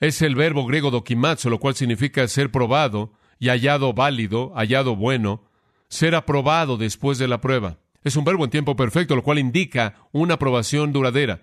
Es 0.00 0.22
el 0.22 0.34
verbo 0.34 0.66
griego 0.66 0.90
dokimazo, 0.90 1.50
lo 1.50 1.60
cual 1.60 1.74
significa 1.74 2.26
ser 2.26 2.50
probado 2.50 3.12
y 3.38 3.48
hallado 3.48 3.92
válido, 3.92 4.52
hallado 4.54 4.96
bueno, 4.96 5.42
ser 5.88 6.14
aprobado 6.14 6.76
después 6.76 7.18
de 7.18 7.28
la 7.28 7.40
prueba. 7.40 7.78
Es 8.02 8.16
un 8.16 8.24
verbo 8.24 8.44
en 8.44 8.50
tiempo 8.50 8.74
perfecto, 8.76 9.14
lo 9.14 9.22
cual 9.22 9.38
indica 9.38 9.94
una 10.12 10.34
aprobación 10.34 10.92
duradera. 10.92 11.42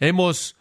Hemos 0.00 0.56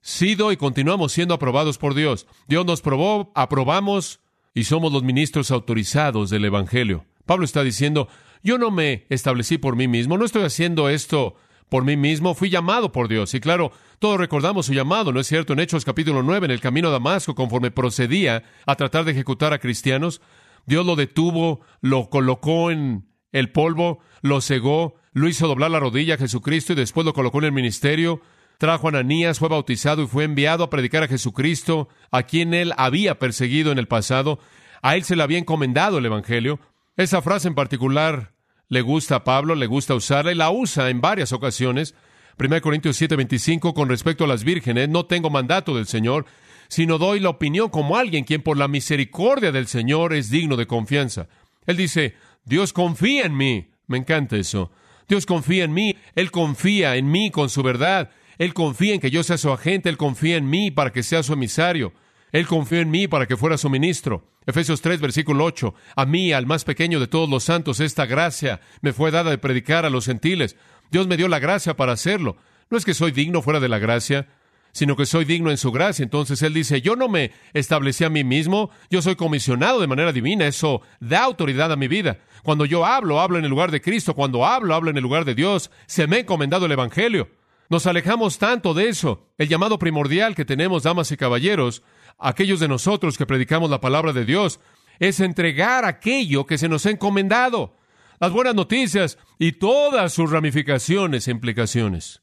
sido 0.00 0.52
y 0.52 0.56
continuamos 0.56 1.12
siendo 1.12 1.34
aprobados 1.34 1.78
por 1.78 1.94
Dios. 1.94 2.26
Dios 2.48 2.64
nos 2.64 2.80
probó, 2.80 3.30
aprobamos 3.34 4.20
y 4.54 4.64
somos 4.64 4.92
los 4.92 5.02
ministros 5.02 5.50
autorizados 5.50 6.30
del 6.30 6.44
Evangelio. 6.44 7.04
Pablo 7.24 7.44
está 7.44 7.62
diciendo, 7.62 8.08
yo 8.42 8.56
no 8.56 8.70
me 8.70 9.04
establecí 9.10 9.58
por 9.58 9.76
mí 9.76 9.88
mismo, 9.88 10.16
no 10.16 10.24
estoy 10.24 10.44
haciendo 10.44 10.88
esto 10.88 11.36
por 11.68 11.84
mí 11.84 11.96
mismo, 11.96 12.34
fui 12.34 12.50
llamado 12.50 12.92
por 12.92 13.08
Dios. 13.08 13.34
Y 13.34 13.40
claro, 13.40 13.72
todos 13.98 14.18
recordamos 14.18 14.66
su 14.66 14.74
llamado, 14.74 15.12
¿no 15.12 15.20
es 15.20 15.26
cierto? 15.26 15.52
En 15.52 15.60
Hechos 15.60 15.84
capítulo 15.84 16.22
9, 16.22 16.46
en 16.46 16.50
el 16.50 16.60
camino 16.60 16.88
a 16.88 16.92
Damasco, 16.92 17.34
conforme 17.34 17.70
procedía 17.70 18.44
a 18.66 18.74
tratar 18.76 19.04
de 19.04 19.12
ejecutar 19.12 19.52
a 19.52 19.58
cristianos, 19.58 20.20
Dios 20.66 20.84
lo 20.84 20.96
detuvo, 20.96 21.60
lo 21.80 22.10
colocó 22.10 22.70
en 22.70 23.08
el 23.32 23.50
polvo, 23.50 24.00
lo 24.22 24.40
cegó, 24.40 24.96
lo 25.12 25.28
hizo 25.28 25.48
doblar 25.48 25.70
la 25.70 25.80
rodilla 25.80 26.14
a 26.14 26.18
Jesucristo 26.18 26.72
y 26.72 26.76
después 26.76 27.04
lo 27.04 27.14
colocó 27.14 27.38
en 27.38 27.44
el 27.44 27.52
ministerio. 27.52 28.20
Trajo 28.58 28.86
a 28.86 28.90
Ananías, 28.90 29.38
fue 29.38 29.48
bautizado 29.48 30.02
y 30.02 30.06
fue 30.06 30.24
enviado 30.24 30.64
a 30.64 30.70
predicar 30.70 31.02
a 31.02 31.08
Jesucristo, 31.08 31.88
a 32.10 32.24
quien 32.24 32.54
él 32.54 32.72
había 32.76 33.18
perseguido 33.18 33.70
en 33.70 33.78
el 33.78 33.86
pasado. 33.86 34.38
A 34.82 34.96
él 34.96 35.04
se 35.04 35.16
le 35.16 35.22
había 35.22 35.38
encomendado 35.38 35.98
el 35.98 36.06
Evangelio. 36.06 36.58
Esa 36.96 37.22
frase 37.22 37.48
en 37.48 37.54
particular 37.54 38.35
le 38.68 38.80
gusta 38.80 39.16
a 39.16 39.24
Pablo, 39.24 39.54
le 39.54 39.66
gusta 39.66 39.94
usarla 39.94 40.32
y 40.32 40.34
la 40.34 40.50
usa 40.50 40.90
en 40.90 41.00
varias 41.00 41.32
ocasiones. 41.32 41.94
1 42.38 42.60
Corintios 42.60 43.00
7:25 43.00 43.72
con 43.74 43.88
respecto 43.88 44.24
a 44.24 44.28
las 44.28 44.44
vírgenes, 44.44 44.88
no 44.88 45.06
tengo 45.06 45.30
mandato 45.30 45.74
del 45.74 45.86
Señor, 45.86 46.26
sino 46.68 46.98
doy 46.98 47.20
la 47.20 47.30
opinión 47.30 47.70
como 47.70 47.96
alguien 47.96 48.24
quien 48.24 48.42
por 48.42 48.56
la 48.56 48.68
misericordia 48.68 49.52
del 49.52 49.66
Señor 49.66 50.12
es 50.12 50.30
digno 50.30 50.56
de 50.56 50.66
confianza. 50.66 51.28
Él 51.66 51.76
dice, 51.76 52.14
Dios 52.44 52.72
confía 52.72 53.24
en 53.26 53.36
mí. 53.36 53.68
Me 53.86 53.98
encanta 53.98 54.36
eso. 54.36 54.70
Dios 55.08 55.26
confía 55.26 55.64
en 55.64 55.72
mí. 55.72 55.96
Él 56.14 56.30
confía 56.30 56.96
en 56.96 57.10
mí 57.10 57.30
con 57.30 57.50
su 57.50 57.62
verdad. 57.62 58.10
Él 58.38 58.52
confía 58.52 58.94
en 58.94 59.00
que 59.00 59.10
yo 59.10 59.22
sea 59.22 59.38
su 59.38 59.50
agente. 59.52 59.88
Él 59.88 59.96
confía 59.96 60.36
en 60.36 60.48
mí 60.48 60.70
para 60.70 60.92
que 60.92 61.02
sea 61.02 61.22
su 61.22 61.32
emisario. 61.32 61.92
Él 62.32 62.46
confió 62.46 62.80
en 62.80 62.90
mí 62.90 63.08
para 63.08 63.26
que 63.26 63.36
fuera 63.36 63.56
su 63.56 63.70
ministro. 63.70 64.24
Efesios 64.46 64.80
3, 64.80 65.00
versículo 65.00 65.44
8. 65.44 65.74
A 65.96 66.06
mí, 66.06 66.32
al 66.32 66.46
más 66.46 66.64
pequeño 66.64 67.00
de 67.00 67.08
todos 67.08 67.28
los 67.28 67.44
santos, 67.44 67.80
esta 67.80 68.06
gracia 68.06 68.60
me 68.80 68.92
fue 68.92 69.10
dada 69.10 69.30
de 69.30 69.38
predicar 69.38 69.84
a 69.84 69.90
los 69.90 70.06
gentiles. 70.06 70.56
Dios 70.90 71.08
me 71.08 71.16
dio 71.16 71.26
la 71.26 71.40
gracia 71.40 71.74
para 71.74 71.92
hacerlo. 71.92 72.36
No 72.70 72.78
es 72.78 72.84
que 72.84 72.94
soy 72.94 73.10
digno 73.10 73.42
fuera 73.42 73.58
de 73.58 73.68
la 73.68 73.80
gracia, 73.80 74.28
sino 74.70 74.94
que 74.94 75.06
soy 75.06 75.24
digno 75.24 75.50
en 75.50 75.56
su 75.56 75.72
gracia. 75.72 76.04
Entonces 76.04 76.42
Él 76.42 76.54
dice, 76.54 76.80
yo 76.80 76.94
no 76.94 77.08
me 77.08 77.32
establecí 77.54 78.04
a 78.04 78.10
mí 78.10 78.22
mismo, 78.22 78.70
yo 78.88 79.02
soy 79.02 79.16
comisionado 79.16 79.80
de 79.80 79.86
manera 79.88 80.12
divina, 80.12 80.46
eso 80.46 80.80
da 81.00 81.24
autoridad 81.24 81.72
a 81.72 81.76
mi 81.76 81.88
vida. 81.88 82.18
Cuando 82.44 82.66
yo 82.66 82.86
hablo, 82.86 83.20
hablo 83.20 83.38
en 83.38 83.44
el 83.44 83.50
lugar 83.50 83.72
de 83.72 83.80
Cristo, 83.80 84.14
cuando 84.14 84.46
hablo, 84.46 84.74
hablo 84.74 84.90
en 84.90 84.96
el 84.96 85.02
lugar 85.02 85.24
de 85.24 85.34
Dios, 85.34 85.70
se 85.86 86.06
me 86.06 86.16
ha 86.16 86.20
encomendado 86.20 86.66
el 86.66 86.72
Evangelio. 86.72 87.30
Nos 87.68 87.86
alejamos 87.86 88.38
tanto 88.38 88.74
de 88.74 88.88
eso. 88.88 89.26
El 89.38 89.48
llamado 89.48 89.78
primordial 89.78 90.36
que 90.36 90.44
tenemos, 90.44 90.84
damas 90.84 91.10
y 91.10 91.16
caballeros, 91.16 91.82
aquellos 92.18 92.60
de 92.60 92.68
nosotros 92.68 93.18
que 93.18 93.26
predicamos 93.26 93.70
la 93.70 93.80
palabra 93.80 94.12
de 94.12 94.24
Dios, 94.24 94.60
es 94.98 95.20
entregar 95.20 95.84
aquello 95.84 96.46
que 96.46 96.58
se 96.58 96.68
nos 96.68 96.86
ha 96.86 96.90
encomendado, 96.90 97.76
las 98.18 98.32
buenas 98.32 98.54
noticias 98.54 99.18
y 99.38 99.52
todas 99.52 100.12
sus 100.12 100.30
ramificaciones 100.30 101.28
e 101.28 101.30
implicaciones. 101.30 102.22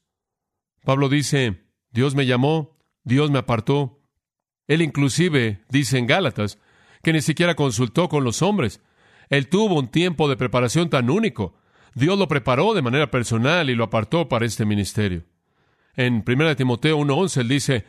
Pablo 0.84 1.08
dice, 1.08 1.64
Dios 1.90 2.14
me 2.14 2.26
llamó, 2.26 2.76
Dios 3.04 3.30
me 3.30 3.38
apartó. 3.38 4.00
Él 4.66 4.82
inclusive 4.82 5.64
dice 5.68 5.98
en 5.98 6.06
Gálatas 6.06 6.58
que 7.02 7.12
ni 7.12 7.20
siquiera 7.20 7.54
consultó 7.54 8.08
con 8.08 8.24
los 8.24 8.42
hombres. 8.42 8.80
Él 9.28 9.48
tuvo 9.48 9.78
un 9.78 9.88
tiempo 9.88 10.28
de 10.28 10.36
preparación 10.36 10.90
tan 10.90 11.10
único. 11.10 11.54
Dios 11.94 12.18
lo 12.18 12.28
preparó 12.28 12.74
de 12.74 12.82
manera 12.82 13.10
personal 13.10 13.70
y 13.70 13.74
lo 13.74 13.84
apartó 13.84 14.28
para 14.28 14.46
este 14.46 14.64
ministerio. 14.64 15.24
En 15.96 16.24
1 16.26 16.56
Timoteo 16.56 16.98
1.11 16.98 17.40
él 17.40 17.48
dice, 17.48 17.84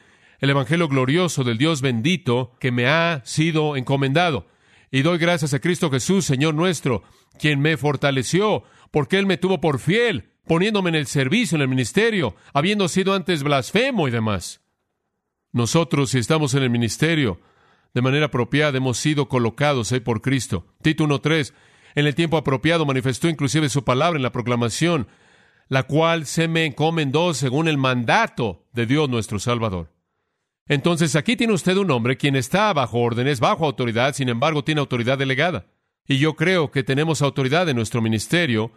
el 0.46 0.52
Evangelio 0.52 0.88
glorioso 0.88 1.44
del 1.44 1.58
Dios 1.58 1.82
bendito 1.82 2.56
que 2.60 2.72
me 2.72 2.88
ha 2.88 3.22
sido 3.25 3.75
encomendado. 3.75 4.46
Y 4.92 5.02
doy 5.02 5.18
gracias 5.18 5.56
a 5.56 5.60
Cristo 5.60 5.90
Jesús, 5.90 6.24
Señor 6.24 6.54
nuestro, 6.54 7.02
quien 7.40 7.60
me 7.60 7.78
fortaleció, 7.78 8.64
porque 8.92 9.18
Él 9.18 9.25
me 9.25 9.38
tuvo 9.38 9.60
por 9.60 9.80
fiel, 9.80 10.30
poniéndome 10.46 10.90
en 10.90 10.96
el 10.96 11.08
servicio, 11.08 11.56
en 11.56 11.64
el 11.64 11.68
ministerio, 11.68 12.36
habiendo 12.54 12.88
sido 12.88 13.16
antes 13.16 13.42
blasfemo 13.42 14.08
y 14.08 14.12
demás. 14.12 14.62
Nosotros, 15.52 16.12
si 16.12 16.20
estamos 16.20 16.54
en 16.54 16.62
el 16.62 16.70
ministerio, 16.70 17.42
de 17.96 18.04
manera 18.04 18.28
apropiada, 18.28 18.78
hemos 18.78 19.00
sido 19.00 19.28
colocados 19.28 19.92
por 20.04 20.22
Cristo. 20.22 20.68
Tito 20.84 21.06
1.3, 21.06 21.54
en 21.96 22.06
el 22.06 22.14
tiempo 22.14 22.38
apropiado 22.38 22.86
manifestó 22.86 23.30
inclusive 23.30 23.68
su 23.70 23.84
palabra 23.84 24.18
en 24.18 24.24
la 24.24 24.32
proclamación, 24.32 25.08
la 25.70 25.84
cual 25.84 26.28
se 26.28 26.48
me 26.48 26.66
encomendó 26.66 27.34
según 27.34 27.68
el 27.68 27.80
mandato 27.80 28.68
de 28.74 28.86
Dios 28.86 29.10
nuestro 29.10 29.40
Salvador. 29.40 29.95
Entonces 30.68 31.16
aquí 31.16 31.36
tiene 31.36 31.54
usted 31.54 31.78
un 31.78 31.92
hombre 31.92 32.18
quien 32.18 32.36
está 32.36 32.74
bajo 32.74 33.00
órdenes, 33.00 33.40
bajo 33.40 33.66
autoridad, 33.66 34.14
sin 34.14 34.30
embargo 34.30 34.64
tiene 34.64 34.82
autoridad 34.82 35.18
delegada. 35.18 35.68
Y 36.08 36.18
yo 36.18 36.36
creo 36.36 36.72
que 36.72 36.84
tenemos 36.84 37.22
autoridad 37.22 37.70
en 37.70 37.76
nuestro 37.76 38.02
ministerio. 38.02 38.72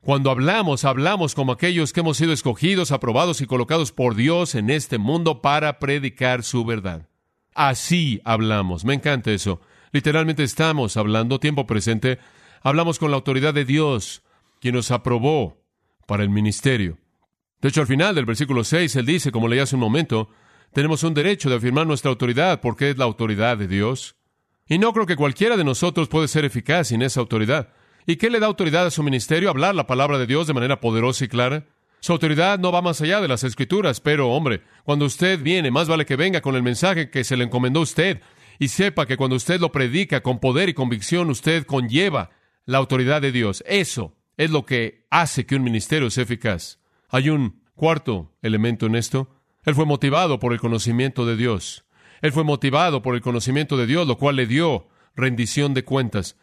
Cuando 0.00 0.30
hablamos, 0.30 0.84
hablamos 0.84 1.34
como 1.34 1.52
aquellos 1.52 1.92
que 1.92 2.00
hemos 2.00 2.16
sido 2.16 2.32
escogidos, 2.32 2.92
aprobados 2.92 3.40
y 3.40 3.46
colocados 3.46 3.92
por 3.92 4.14
Dios 4.14 4.54
en 4.54 4.68
este 4.68 4.98
mundo 4.98 5.40
para 5.40 5.78
predicar 5.78 6.42
su 6.42 6.64
verdad. 6.64 7.08
Así 7.54 8.20
hablamos. 8.24 8.84
Me 8.84 8.94
encanta 8.94 9.30
eso. 9.30 9.60
Literalmente 9.92 10.42
estamos 10.42 10.96
hablando, 10.96 11.38
tiempo 11.38 11.66
presente, 11.66 12.18
hablamos 12.62 12.98
con 12.98 13.10
la 13.10 13.16
autoridad 13.18 13.52
de 13.52 13.66
Dios, 13.66 14.22
quien 14.58 14.74
nos 14.74 14.90
aprobó 14.90 15.62
para 16.06 16.22
el 16.22 16.30
ministerio. 16.30 16.98
De 17.60 17.68
hecho, 17.68 17.82
al 17.82 17.86
final 17.86 18.14
del 18.14 18.24
versículo 18.24 18.64
6, 18.64 18.96
él 18.96 19.06
dice, 19.06 19.30
como 19.30 19.48
leí 19.48 19.60
hace 19.60 19.76
un 19.76 19.82
momento, 19.82 20.30
tenemos 20.72 21.02
un 21.02 21.14
derecho 21.14 21.50
de 21.50 21.56
afirmar 21.56 21.86
nuestra 21.86 22.10
autoridad 22.10 22.60
porque 22.60 22.90
es 22.90 22.98
la 22.98 23.04
autoridad 23.04 23.58
de 23.58 23.68
Dios. 23.68 24.16
Y 24.66 24.78
no 24.78 24.92
creo 24.92 25.06
que 25.06 25.16
cualquiera 25.16 25.56
de 25.56 25.64
nosotros 25.64 26.08
puede 26.08 26.28
ser 26.28 26.44
eficaz 26.44 26.88
sin 26.88 27.02
esa 27.02 27.20
autoridad. 27.20 27.68
¿Y 28.06 28.16
qué 28.16 28.30
le 28.30 28.40
da 28.40 28.46
autoridad 28.46 28.86
a 28.86 28.90
su 28.90 29.02
ministerio? 29.02 29.50
Hablar 29.50 29.74
la 29.74 29.86
palabra 29.86 30.18
de 30.18 30.26
Dios 30.26 30.46
de 30.46 30.54
manera 30.54 30.80
poderosa 30.80 31.24
y 31.24 31.28
clara. 31.28 31.66
Su 32.00 32.12
autoridad 32.12 32.58
no 32.58 32.72
va 32.72 32.82
más 32.82 33.00
allá 33.00 33.20
de 33.20 33.28
las 33.28 33.44
escrituras, 33.44 34.00
pero 34.00 34.30
hombre, 34.30 34.62
cuando 34.82 35.04
usted 35.04 35.40
viene, 35.40 35.70
más 35.70 35.88
vale 35.88 36.04
que 36.04 36.16
venga 36.16 36.40
con 36.40 36.56
el 36.56 36.62
mensaje 36.62 37.10
que 37.10 37.22
se 37.22 37.36
le 37.36 37.44
encomendó 37.44 37.80
a 37.80 37.84
usted 37.84 38.20
y 38.58 38.68
sepa 38.68 39.06
que 39.06 39.16
cuando 39.16 39.36
usted 39.36 39.60
lo 39.60 39.70
predica 39.70 40.20
con 40.20 40.40
poder 40.40 40.68
y 40.68 40.74
convicción, 40.74 41.30
usted 41.30 41.64
conlleva 41.64 42.30
la 42.64 42.78
autoridad 42.78 43.22
de 43.22 43.30
Dios. 43.30 43.62
Eso 43.66 44.16
es 44.36 44.50
lo 44.50 44.66
que 44.66 45.06
hace 45.10 45.46
que 45.46 45.54
un 45.54 45.62
ministerio 45.62 46.10
sea 46.10 46.24
eficaz. 46.24 46.80
Hay 47.08 47.28
un 47.28 47.62
cuarto 47.74 48.32
elemento 48.42 48.86
en 48.86 48.96
esto. 48.96 49.41
Él 49.64 49.74
fue 49.74 49.86
motivado 49.86 50.38
por 50.38 50.52
el 50.52 50.60
conocimiento 50.60 51.24
de 51.24 51.36
Dios. 51.36 51.84
Él 52.20 52.32
fue 52.32 52.44
motivado 52.44 53.02
por 53.02 53.14
el 53.14 53.20
conocimiento 53.20 53.76
de 53.76 53.86
Dios, 53.86 54.06
lo 54.06 54.18
cual 54.18 54.36
le 54.36 54.46
dio 54.46 54.88
rendición 55.14 55.74
de 55.74 55.84
cuentas, 55.84 56.36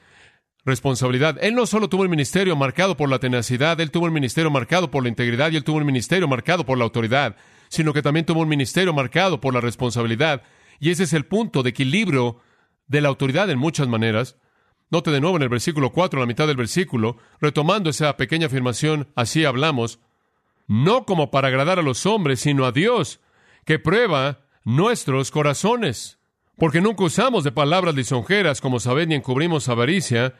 responsabilidad. 0.65 1.37
Él 1.41 1.55
no 1.55 1.65
solo 1.65 1.89
tuvo 1.89 2.03
el 2.03 2.09
ministerio 2.09 2.55
marcado 2.55 2.95
por 2.95 3.09
la 3.09 3.19
tenacidad, 3.19 3.79
él 3.79 3.91
tuvo 3.91 4.05
el 4.05 4.11
ministerio 4.11 4.51
marcado 4.51 4.91
por 4.91 5.03
la 5.03 5.09
integridad 5.09 5.51
y 5.51 5.57
él 5.57 5.63
tuvo 5.63 5.79
el 5.79 5.85
ministerio 5.85 6.27
marcado 6.27 6.65
por 6.65 6.77
la 6.77 6.83
autoridad, 6.85 7.35
sino 7.69 7.93
que 7.93 8.01
también 8.01 8.25
tuvo 8.25 8.41
un 8.41 8.49
ministerio 8.49 8.93
marcado 8.93 9.41
por 9.41 9.53
la 9.53 9.61
responsabilidad. 9.61 10.43
Y 10.79 10.91
ese 10.91 11.03
es 11.03 11.13
el 11.13 11.25
punto 11.25 11.63
de 11.63 11.71
equilibrio 11.71 12.39
de 12.87 13.01
la 13.01 13.09
autoridad 13.09 13.49
en 13.49 13.59
muchas 13.59 13.87
maneras. 13.87 14.37
Note 14.91 15.11
de 15.11 15.21
nuevo 15.21 15.37
en 15.37 15.43
el 15.43 15.49
versículo 15.49 15.91
4, 15.91 16.19
la 16.19 16.25
mitad 16.25 16.47
del 16.47 16.57
versículo, 16.57 17.17
retomando 17.39 17.89
esa 17.89 18.15
pequeña 18.17 18.47
afirmación, 18.47 19.09
así 19.15 19.45
hablamos, 19.45 19.99
no 20.69 21.03
como 21.05 21.31
para 21.31 21.47
agradar 21.47 21.79
a 21.79 21.81
los 21.81 22.05
hombres, 22.05 22.39
sino 22.39 22.63
a 22.65 22.71
Dios, 22.71 23.19
que 23.65 23.79
prueba 23.79 24.45
nuestros 24.63 25.31
corazones. 25.31 26.19
Porque 26.57 26.79
nunca 26.79 27.03
usamos 27.03 27.43
de 27.43 27.51
palabras 27.51 27.95
lisonjeras, 27.95 28.61
como 28.61 28.79
sabed, 28.79 29.07
ni 29.07 29.15
encubrimos 29.15 29.67
avaricia. 29.67 30.35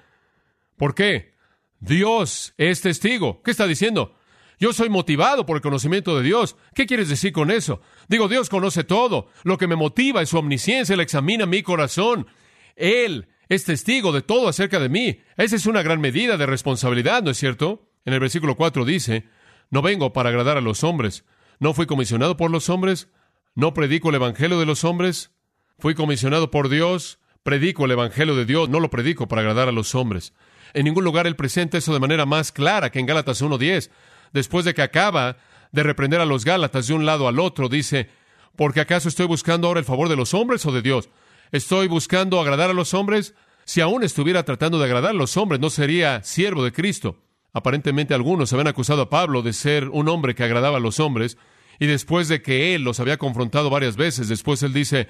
¿Por 0.78 0.94
qué? 0.94 1.34
Dios 1.80 2.54
es 2.58 2.82
testigo. 2.82 3.42
¿Qué 3.42 3.52
está 3.52 3.66
diciendo? 3.66 4.16
Yo 4.60 4.72
soy 4.72 4.90
motivado 4.90 5.48
por 5.48 5.58
el 5.58 5.64
conocimiento 5.64 6.16
de 6.16 6.24
Dios. 6.24 6.58
¿Qué 6.76 6.86
quieres 6.86 7.10
decir 7.10 7.32
con 7.32 7.50
eso? 7.50 7.82
Digo, 8.08 8.28
Dios 8.28 8.50
conoce 8.50 8.84
todo. 8.84 9.30
Lo 9.44 9.58
que 9.58 9.68
me 9.68 9.76
motiva 9.76 10.22
es 10.22 10.30
su 10.30 10.38
omnisciencia. 10.38 10.94
Él 10.94 11.00
examina 11.00 11.48
mi 11.48 11.64
corazón. 11.64 12.28
Él 12.76 13.30
es 13.48 13.64
testigo 13.64 14.12
de 14.12 14.22
todo 14.22 14.48
acerca 14.48 14.80
de 14.80 14.90
mí. 14.90 15.22
Esa 15.38 15.56
es 15.56 15.66
una 15.66 15.82
gran 15.82 16.00
medida 16.02 16.38
de 16.38 16.46
responsabilidad, 16.46 17.24
¿no 17.24 17.32
es 17.32 17.38
cierto? 17.38 17.90
En 18.06 18.14
el 18.14 18.20
versículo 18.20 18.56
4 18.56 18.86
dice, 18.86 19.26
no 19.70 19.82
vengo 19.82 20.14
para 20.14 20.30
agradar 20.30 20.58
a 20.58 20.62
los 20.62 20.84
hombres. 20.84 21.26
No 21.60 21.74
fui 21.74 21.86
comisionado 21.86 22.38
por 22.38 22.52
los 22.52 22.70
hombres. 22.70 23.10
No 23.56 23.74
predico 23.74 24.10
el 24.10 24.16
Evangelio 24.16 24.60
de 24.60 24.66
los 24.66 24.84
hombres. 24.84 25.32
Fui 25.78 25.96
comisionado 25.96 26.52
por 26.52 26.70
Dios. 26.70 27.20
Predico 27.44 27.86
el 27.86 27.92
Evangelio 27.92 28.36
de 28.36 28.46
Dios. 28.46 28.70
No 28.70 28.80
lo 28.80 28.90
predico 28.90 29.28
para 29.28 29.42
agradar 29.42 29.68
a 29.70 29.74
los 29.74 29.96
hombres. 29.96 30.34
En 30.74 30.86
ningún 30.86 31.04
lugar 31.04 31.28
él 31.28 31.36
presenta 31.36 31.78
eso 31.78 31.94
de 31.94 32.00
manera 32.00 32.26
más 32.26 32.52
clara 32.52 32.92
que 32.92 33.00
en 33.00 33.06
Gálatas 33.06 33.42
1.10. 33.42 33.90
Después 34.34 34.66
de 34.66 34.74
que 34.74 34.82
acaba 34.82 35.38
de 35.72 35.84
reprender 35.84 36.22
a 36.22 36.26
los 36.26 36.46
Gálatas 36.46 36.88
de 36.88 36.94
un 36.94 37.06
lado 37.06 37.28
al 37.28 37.40
otro, 37.40 37.70
dice, 37.70 38.10
porque 38.56 38.82
acaso 38.82 39.10
estoy 39.10 39.28
buscando 39.28 39.68
ahora 39.68 39.80
el 39.80 39.86
favor 39.86 40.10
de 40.10 40.16
los 40.16 40.34
hombres 40.34 40.66
o 40.66 40.72
de 40.72 40.82
Dios? 40.82 41.10
¿Estoy 41.52 41.88
buscando 41.88 42.40
agradar 42.40 42.70
a 42.70 42.74
los 42.74 42.94
hombres? 42.94 43.34
Si 43.66 43.82
aún 43.82 44.04
estuviera 44.04 44.44
tratando 44.44 44.80
de 44.80 44.86
agradar 44.86 45.12
a 45.12 45.14
los 45.14 45.38
hombres, 45.38 45.60
no 45.60 45.70
sería 45.70 46.24
siervo 46.24 46.64
de 46.64 46.72
Cristo. 46.72 47.18
Aparentemente 47.54 48.14
algunos 48.14 48.54
habían 48.54 48.68
acusado 48.68 49.04
a 49.04 49.10
Pablo 49.10 49.42
de 49.42 49.54
ser 49.54 49.90
un 49.90 50.08
hombre 50.08 50.36
que 50.36 50.44
agradaba 50.44 50.78
a 50.78 50.82
los 50.82 51.00
hombres, 51.00 51.38
y 51.80 51.88
después 51.88 52.28
de 52.28 52.42
que 52.42 52.76
él 52.76 52.84
los 52.84 53.00
había 53.00 53.18
confrontado 53.18 53.70
varias 53.70 53.96
veces, 53.96 54.28
después 54.28 54.62
él 54.64 54.74
dice, 54.74 55.08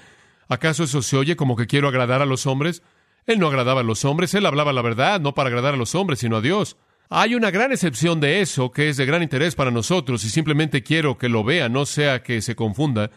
¿acaso 0.48 0.84
eso 0.84 1.02
se 1.02 1.16
oye 1.16 1.36
como 1.36 1.56
que 1.56 1.66
quiero 1.66 1.88
agradar 1.88 2.22
a 2.22 2.26
los 2.26 2.46
hombres? 2.46 2.82
Él 3.26 3.38
no 3.38 3.48
agradaba 3.48 3.80
a 3.80 3.84
los 3.84 4.04
hombres, 4.04 4.34
él 4.34 4.46
hablaba 4.46 4.72
la 4.72 4.82
verdad, 4.82 5.20
no 5.20 5.34
para 5.34 5.48
agradar 5.48 5.74
a 5.74 5.76
los 5.76 5.94
hombres, 5.94 6.20
sino 6.20 6.36
a 6.36 6.40
Dios. 6.40 6.76
Hay 7.10 7.34
una 7.34 7.50
gran 7.50 7.72
excepción 7.72 8.20
de 8.20 8.40
eso 8.40 8.70
que 8.70 8.88
es 8.88 8.96
de 8.96 9.04
gran 9.04 9.22
interés 9.22 9.56
para 9.56 9.72
nosotros 9.72 10.24
y 10.24 10.30
simplemente 10.30 10.84
quiero 10.84 11.18
que 11.18 11.28
lo 11.28 11.42
vea, 11.42 11.68
no 11.68 11.84
sea 11.84 12.22
que 12.22 12.40
se 12.40 12.54
confunda. 12.54 13.10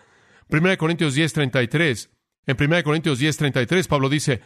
1 0.50 0.77
Corintios 0.77 1.15
10:33. 1.15 2.10
En 2.48 2.58
1 2.60 2.84
Corintios 2.84 3.20
10:33 3.22 3.88
Pablo 3.88 4.10
dice, 4.10 4.42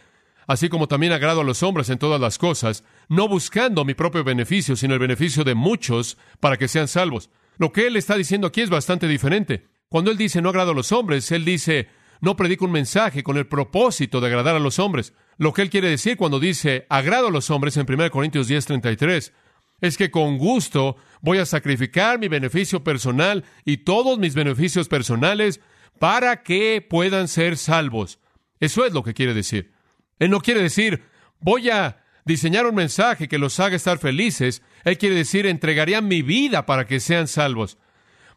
así 0.48 0.70
como 0.70 0.88
también 0.88 1.12
agrado 1.12 1.42
a 1.42 1.44
los 1.44 1.62
hombres 1.62 1.90
en 1.90 2.00
todas 2.00 2.20
las 2.20 2.38
cosas, 2.38 2.84
no 3.10 3.28
buscando 3.28 3.86
mi 3.86 3.94
propio 3.94 4.24
beneficio, 4.24 4.76
sino 4.76 4.94
el 4.94 5.00
beneficio 5.00 5.44
de 5.44 5.54
muchos 5.54 6.18
para 6.40 6.58
que 6.58 6.68
sean 6.68 6.88
salvos. 6.88 7.30
Lo 7.58 7.72
que 7.72 7.88
él 7.88 7.98
está 7.98 8.16
diciendo 8.16 8.48
aquí 8.48 8.62
es 8.62 8.70
bastante 8.70 9.08
diferente. 9.08 9.68
Cuando 9.90 10.10
él 10.10 10.18
dice 10.18 10.42
no 10.42 10.50
agrado 10.50 10.72
a 10.72 10.76
los 10.76 10.92
hombres, 10.92 11.32
él 11.32 11.46
dice 11.46 11.90
no 12.22 12.36
predico 12.36 12.66
un 12.66 12.72
mensaje 12.72 13.24
con 13.24 13.38
el 13.38 13.48
propósito 13.48 14.20
de 14.20 14.28
agradar 14.28 14.56
a 14.56 14.60
los 14.60 14.80
hombres. 14.80 15.14
Lo 15.38 15.54
que 15.54 15.62
él 15.62 15.70
quiere 15.70 15.90
decir 15.90 16.18
cuando 16.18 16.40
dice 16.40 16.86
agrado 16.90 17.28
a 17.28 17.32
los 17.32 17.52
hombres 17.52 17.78
en 17.78 17.86
1 17.86 18.10
Corintios 18.10 18.48
10:33 18.48 19.34
es 19.82 19.98
que 19.98 20.10
con 20.10 20.38
gusto 20.38 20.96
voy 21.22 21.38
a 21.38 21.46
sacrificar 21.46 22.18
mi 22.20 22.28
beneficio 22.28 22.84
personal 22.84 23.44
y 23.66 23.78
todos 23.78 24.18
mis 24.18 24.34
beneficios 24.34 24.88
personales 24.88 25.60
para 26.00 26.42
que 26.42 26.86
puedan 26.88 27.28
ser 27.28 27.58
salvos. 27.58 28.20
Eso 28.60 28.86
es 28.86 28.94
lo 28.94 29.04
que 29.04 29.14
quiere 29.14 29.34
decir. 29.34 29.77
Él 30.20 30.30
no 30.30 30.42
quiere 30.42 30.62
decir, 30.62 31.04
voy 31.40 31.70
a 31.70 32.04
diseñar 32.26 32.66
un 32.66 32.76
mensaje 32.76 33.28
que 33.28 33.38
los 33.38 33.60
haga 33.60 33.76
estar 33.76 33.98
felices. 33.98 34.62
Él 34.84 34.98
quiere 34.98 35.16
decir, 35.16 35.46
entregaría 35.46 36.02
mi 36.02 36.22
vida 36.22 36.66
para 36.66 36.86
que 36.86 37.00
sean 37.00 37.28
salvos. 37.28 37.78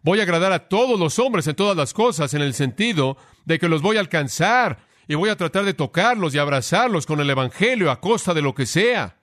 Voy 0.03 0.21
a 0.21 0.23
agradar 0.23 0.53
a 0.53 0.69
todos 0.69 0.99
los 0.99 1.19
hombres 1.19 1.47
en 1.47 1.57
todas 1.57 1.77
las 1.77 1.93
cosas, 1.93 2.33
en 2.33 2.43
el 2.43 2.55
sentido 2.55 3.17
de 3.45 3.59
que 3.59 3.69
los 3.69 3.83
voy 3.83 3.97
a 3.97 4.01
alcanzar 4.01 4.87
y 5.09 5.15
voy 5.15 5.29
a 5.29 5.37
tratar 5.37 5.65
de 5.65 5.75
tocarlos 5.75 6.35
y 6.35 6.39
abrazarlos 6.39 7.05
con 7.05 7.21
el 7.21 7.29
Evangelio 7.29 7.91
a 7.91 8.01
costa 8.01 8.33
de 8.33 8.43
lo 8.43 8.55
que 8.55 8.65
sea. 8.65 9.19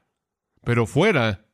Pero 0.64 0.86
fuera 0.86 1.46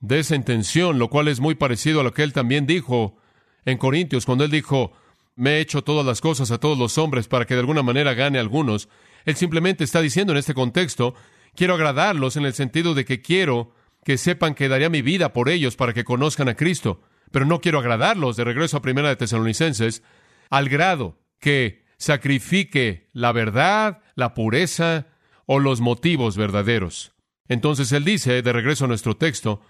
de 0.00 0.18
esa 0.18 0.34
intención, 0.34 0.98
lo 0.98 1.08
cual 1.08 1.28
es 1.28 1.38
muy 1.38 1.54
parecido 1.54 2.00
a 2.00 2.02
lo 2.02 2.12
que 2.12 2.22
él 2.22 2.32
también 2.32 2.66
dijo 2.66 3.16
en 3.64 3.78
Corintios, 3.78 4.26
cuando 4.26 4.44
él 4.44 4.50
dijo, 4.50 4.92
me 5.36 5.56
he 5.56 5.60
hecho 5.60 5.82
todas 5.82 6.04
las 6.04 6.20
cosas 6.20 6.50
a 6.50 6.58
todos 6.58 6.78
los 6.78 6.98
hombres 6.98 7.28
para 7.28 7.44
que 7.44 7.54
de 7.54 7.60
alguna 7.60 7.82
manera 7.82 8.14
gane 8.14 8.38
a 8.38 8.40
algunos. 8.40 8.88
Él 9.24 9.36
simplemente 9.36 9.84
está 9.84 10.00
diciendo 10.00 10.32
en 10.32 10.38
este 10.38 10.54
contexto, 10.54 11.14
quiero 11.54 11.74
agradarlos 11.74 12.36
en 12.36 12.44
el 12.44 12.54
sentido 12.54 12.94
de 12.94 13.04
que 13.04 13.22
quiero 13.22 13.74
que 14.04 14.18
sepan 14.18 14.54
que 14.54 14.68
daría 14.68 14.90
mi 14.90 15.02
vida 15.02 15.32
por 15.32 15.48
ellos 15.48 15.76
para 15.76 15.94
que 15.94 16.04
conozcan 16.04 16.48
a 16.48 16.56
Cristo, 16.56 17.00
pero 17.30 17.46
no 17.46 17.60
quiero 17.60 17.78
agradarlos 17.78 18.36
de 18.36 18.44
regreso 18.44 18.76
a 18.76 18.82
Primera 18.82 19.08
de 19.08 19.16
Tesalonicenses 19.16 20.02
al 20.50 20.68
grado 20.68 21.18
que 21.40 21.84
sacrifique 21.96 23.08
la 23.12 23.32
verdad, 23.32 24.02
la 24.14 24.34
pureza 24.34 25.06
o 25.46 25.58
los 25.58 25.80
motivos 25.80 26.36
verdaderos. 26.36 27.12
Entonces 27.48 27.92
él 27.92 28.04
dice, 28.04 28.42
de 28.42 28.52
regreso 28.52 28.84
a 28.84 28.88
nuestro 28.88 29.16
texto, 29.16 29.60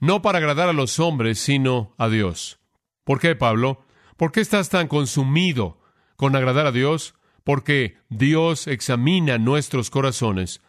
no 0.00 0.22
para 0.22 0.38
agradar 0.38 0.68
a 0.68 0.72
los 0.72 0.98
hombres, 0.98 1.38
sino 1.38 1.94
a 1.98 2.08
Dios. 2.08 2.58
¿Por 3.04 3.20
qué, 3.20 3.34
Pablo? 3.36 3.84
¿Por 4.16 4.32
qué 4.32 4.40
estás 4.40 4.68
tan 4.68 4.88
consumido 4.88 5.80
con 6.16 6.36
agradar 6.36 6.66
a 6.66 6.72
Dios? 6.72 7.14
Porque 7.44 7.96
Dios 8.08 8.66
examina 8.66 9.38
nuestros 9.38 9.90
corazones. 9.90 10.60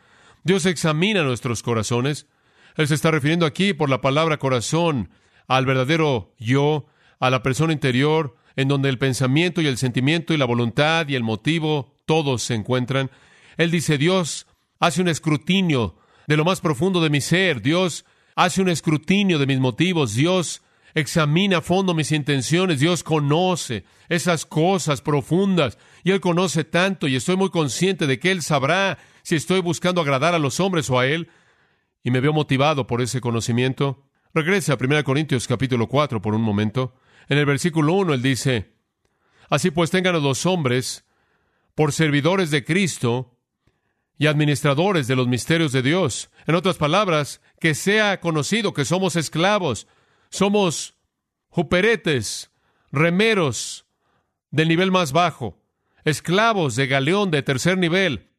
Dios 0.44 0.66
examina 0.66 1.24
nuestros 1.24 1.64
corazones. 1.64 2.28
Él 2.76 2.88
se 2.88 2.96
está 2.96 3.12
refiriendo 3.12 3.46
aquí 3.46 3.74
por 3.74 3.90
la 3.90 4.02
palabra 4.02 4.38
corazón 4.38 5.10
al 5.48 5.66
verdadero 5.66 6.34
yo, 6.40 6.88
a 7.20 7.30
la 7.30 7.44
persona 7.44 7.74
interior, 7.74 8.36
en 8.56 8.68
donde 8.68 8.90
el 8.90 8.98
pensamiento 8.98 9.62
y 9.62 9.68
el 9.68 9.78
sentimiento 9.78 10.34
y 10.34 10.38
la 10.38 10.46
voluntad 10.46 11.08
y 11.08 11.16
el 11.16 11.24
motivo 11.24 11.96
todos 12.06 12.44
se 12.44 12.56
encuentran. 12.56 13.12
Él 13.58 13.72
dice, 13.72 13.98
Dios 13.98 14.48
hace 14.80 15.02
un 15.02 15.08
escrutinio 15.08 15.96
de 16.28 16.38
lo 16.38 16.46
más 16.46 16.62
profundo 16.62 17.02
de 17.02 17.10
mi 17.10 17.22
ser. 17.22 17.62
Dios 17.62 18.06
hace 18.36 18.62
un 18.62 18.70
escrutinio 18.70 19.40
de 19.40 19.48
mis 19.48 19.60
motivos. 19.60 20.16
Dios 20.16 20.63
examina 20.94 21.58
a 21.58 21.62
fondo 21.62 21.94
mis 21.94 22.12
intenciones. 22.12 22.80
Dios 22.80 23.04
conoce 23.04 23.86
esas 24.10 24.46
cosas 24.46 25.02
profundas 25.02 25.78
y 26.04 26.12
Él 26.12 26.22
conoce 26.22 26.64
tanto 26.64 27.08
y 27.08 27.16
estoy 27.16 27.36
muy 27.36 27.50
consciente 27.50 28.08
de 28.08 28.20
que 28.20 28.32
Él 28.32 28.42
sabrá 28.42 28.98
si 29.24 29.36
estoy 29.36 29.62
buscando 29.62 30.02
agradar 30.02 30.36
a 30.36 30.40
los 30.40 30.60
hombres 30.60 30.90
o 30.90 31.00
a 31.00 31.08
Él 31.08 31.30
y 32.04 32.12
me 32.12 32.20
veo 32.20 32.34
motivado 32.34 32.88
por 32.88 33.02
ese 33.02 33.22
conocimiento. 33.22 34.06
Regrese 34.34 34.72
a 34.72 34.78
1 34.80 35.04
Corintios 35.04 35.48
capítulo 35.48 35.88
4 35.88 36.22
por 36.22 36.36
un 36.36 36.42
momento. 36.42 36.96
En 37.30 37.38
el 37.38 37.46
versículo 37.46 37.94
1 37.94 38.14
Él 38.14 38.22
dice, 38.22 38.74
Así 39.50 39.72
pues 39.72 39.92
tengan 39.92 40.16
a 40.16 40.20
los 40.20 40.46
hombres 40.46 41.06
por 41.76 41.92
servidores 41.92 42.52
de 42.52 42.64
Cristo 42.64 43.38
y 44.18 44.28
administradores 44.28 45.08
de 45.08 45.16
los 45.16 45.28
misterios 45.28 45.72
de 45.72 45.82
Dios. 45.82 46.30
En 46.46 46.56
otras 46.56 46.78
palabras, 46.78 47.42
que 47.60 47.76
sea 47.76 48.20
conocido 48.20 48.74
que 48.74 48.86
somos 48.86 49.16
esclavos, 49.16 49.88
somos 50.34 50.96
juperetes, 51.50 52.52
remeros 52.92 53.86
del 54.50 54.68
nivel 54.68 54.90
más 54.90 55.12
bajo, 55.12 55.62
esclavos 56.06 56.76
de 56.76 56.88
galeón 56.88 57.30
de 57.30 57.44
tercer 57.44 57.78
nivel, 57.78 58.32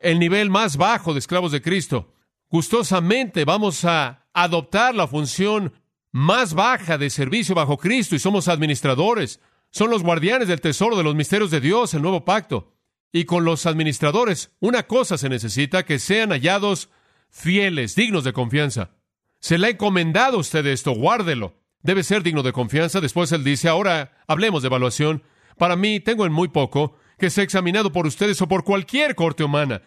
el 0.00 0.18
nivel 0.18 0.50
más 0.50 0.76
bajo 0.76 1.12
de 1.12 1.20
esclavos 1.20 1.52
de 1.52 1.62
Cristo. 1.62 2.12
Gustosamente 2.50 3.44
vamos 3.44 3.84
a 3.84 4.26
adoptar 4.32 4.96
la 4.96 5.06
función 5.06 5.74
más 6.10 6.54
baja 6.54 6.98
de 6.98 7.08
servicio 7.08 7.54
bajo 7.54 7.78
Cristo 7.78 8.16
y 8.16 8.18
somos 8.18 8.48
administradores. 8.48 9.40
Son 9.70 9.90
los 9.90 10.02
guardianes 10.02 10.48
del 10.48 10.60
tesoro 10.60 10.96
de 10.96 11.04
los 11.04 11.14
misterios 11.14 11.52
de 11.52 11.60
Dios, 11.60 11.94
el 11.94 12.02
nuevo 12.02 12.24
pacto. 12.24 12.74
Y 13.12 13.26
con 13.26 13.44
los 13.44 13.64
administradores, 13.64 14.50
una 14.58 14.88
cosa 14.88 15.16
se 15.16 15.28
necesita, 15.28 15.84
que 15.84 16.00
sean 16.00 16.30
hallados 16.30 16.90
fieles, 17.30 17.94
dignos 17.94 18.24
de 18.24 18.32
confianza. 18.32 18.97
Se 19.40 19.58
le 19.58 19.66
ha 19.66 19.70
encomendado 19.70 20.36
a 20.36 20.40
usted 20.40 20.66
esto, 20.66 20.92
guárdelo. 20.92 21.54
Debe 21.82 22.02
ser 22.02 22.22
digno 22.22 22.42
de 22.42 22.52
confianza. 22.52 23.00
Después 23.00 23.30
él 23.32 23.44
dice, 23.44 23.68
ahora 23.68 24.18
hablemos 24.26 24.62
de 24.62 24.66
evaluación. 24.66 25.22
Para 25.56 25.76
mí, 25.76 26.00
tengo 26.00 26.26
en 26.26 26.32
muy 26.32 26.48
poco 26.48 26.96
que 27.18 27.30
sea 27.30 27.44
examinado 27.44 27.92
por 27.92 28.06
ustedes 28.06 28.40
o 28.42 28.48
por 28.48 28.64
cualquier 28.64 29.14
corte 29.14 29.44
humana. 29.44 29.82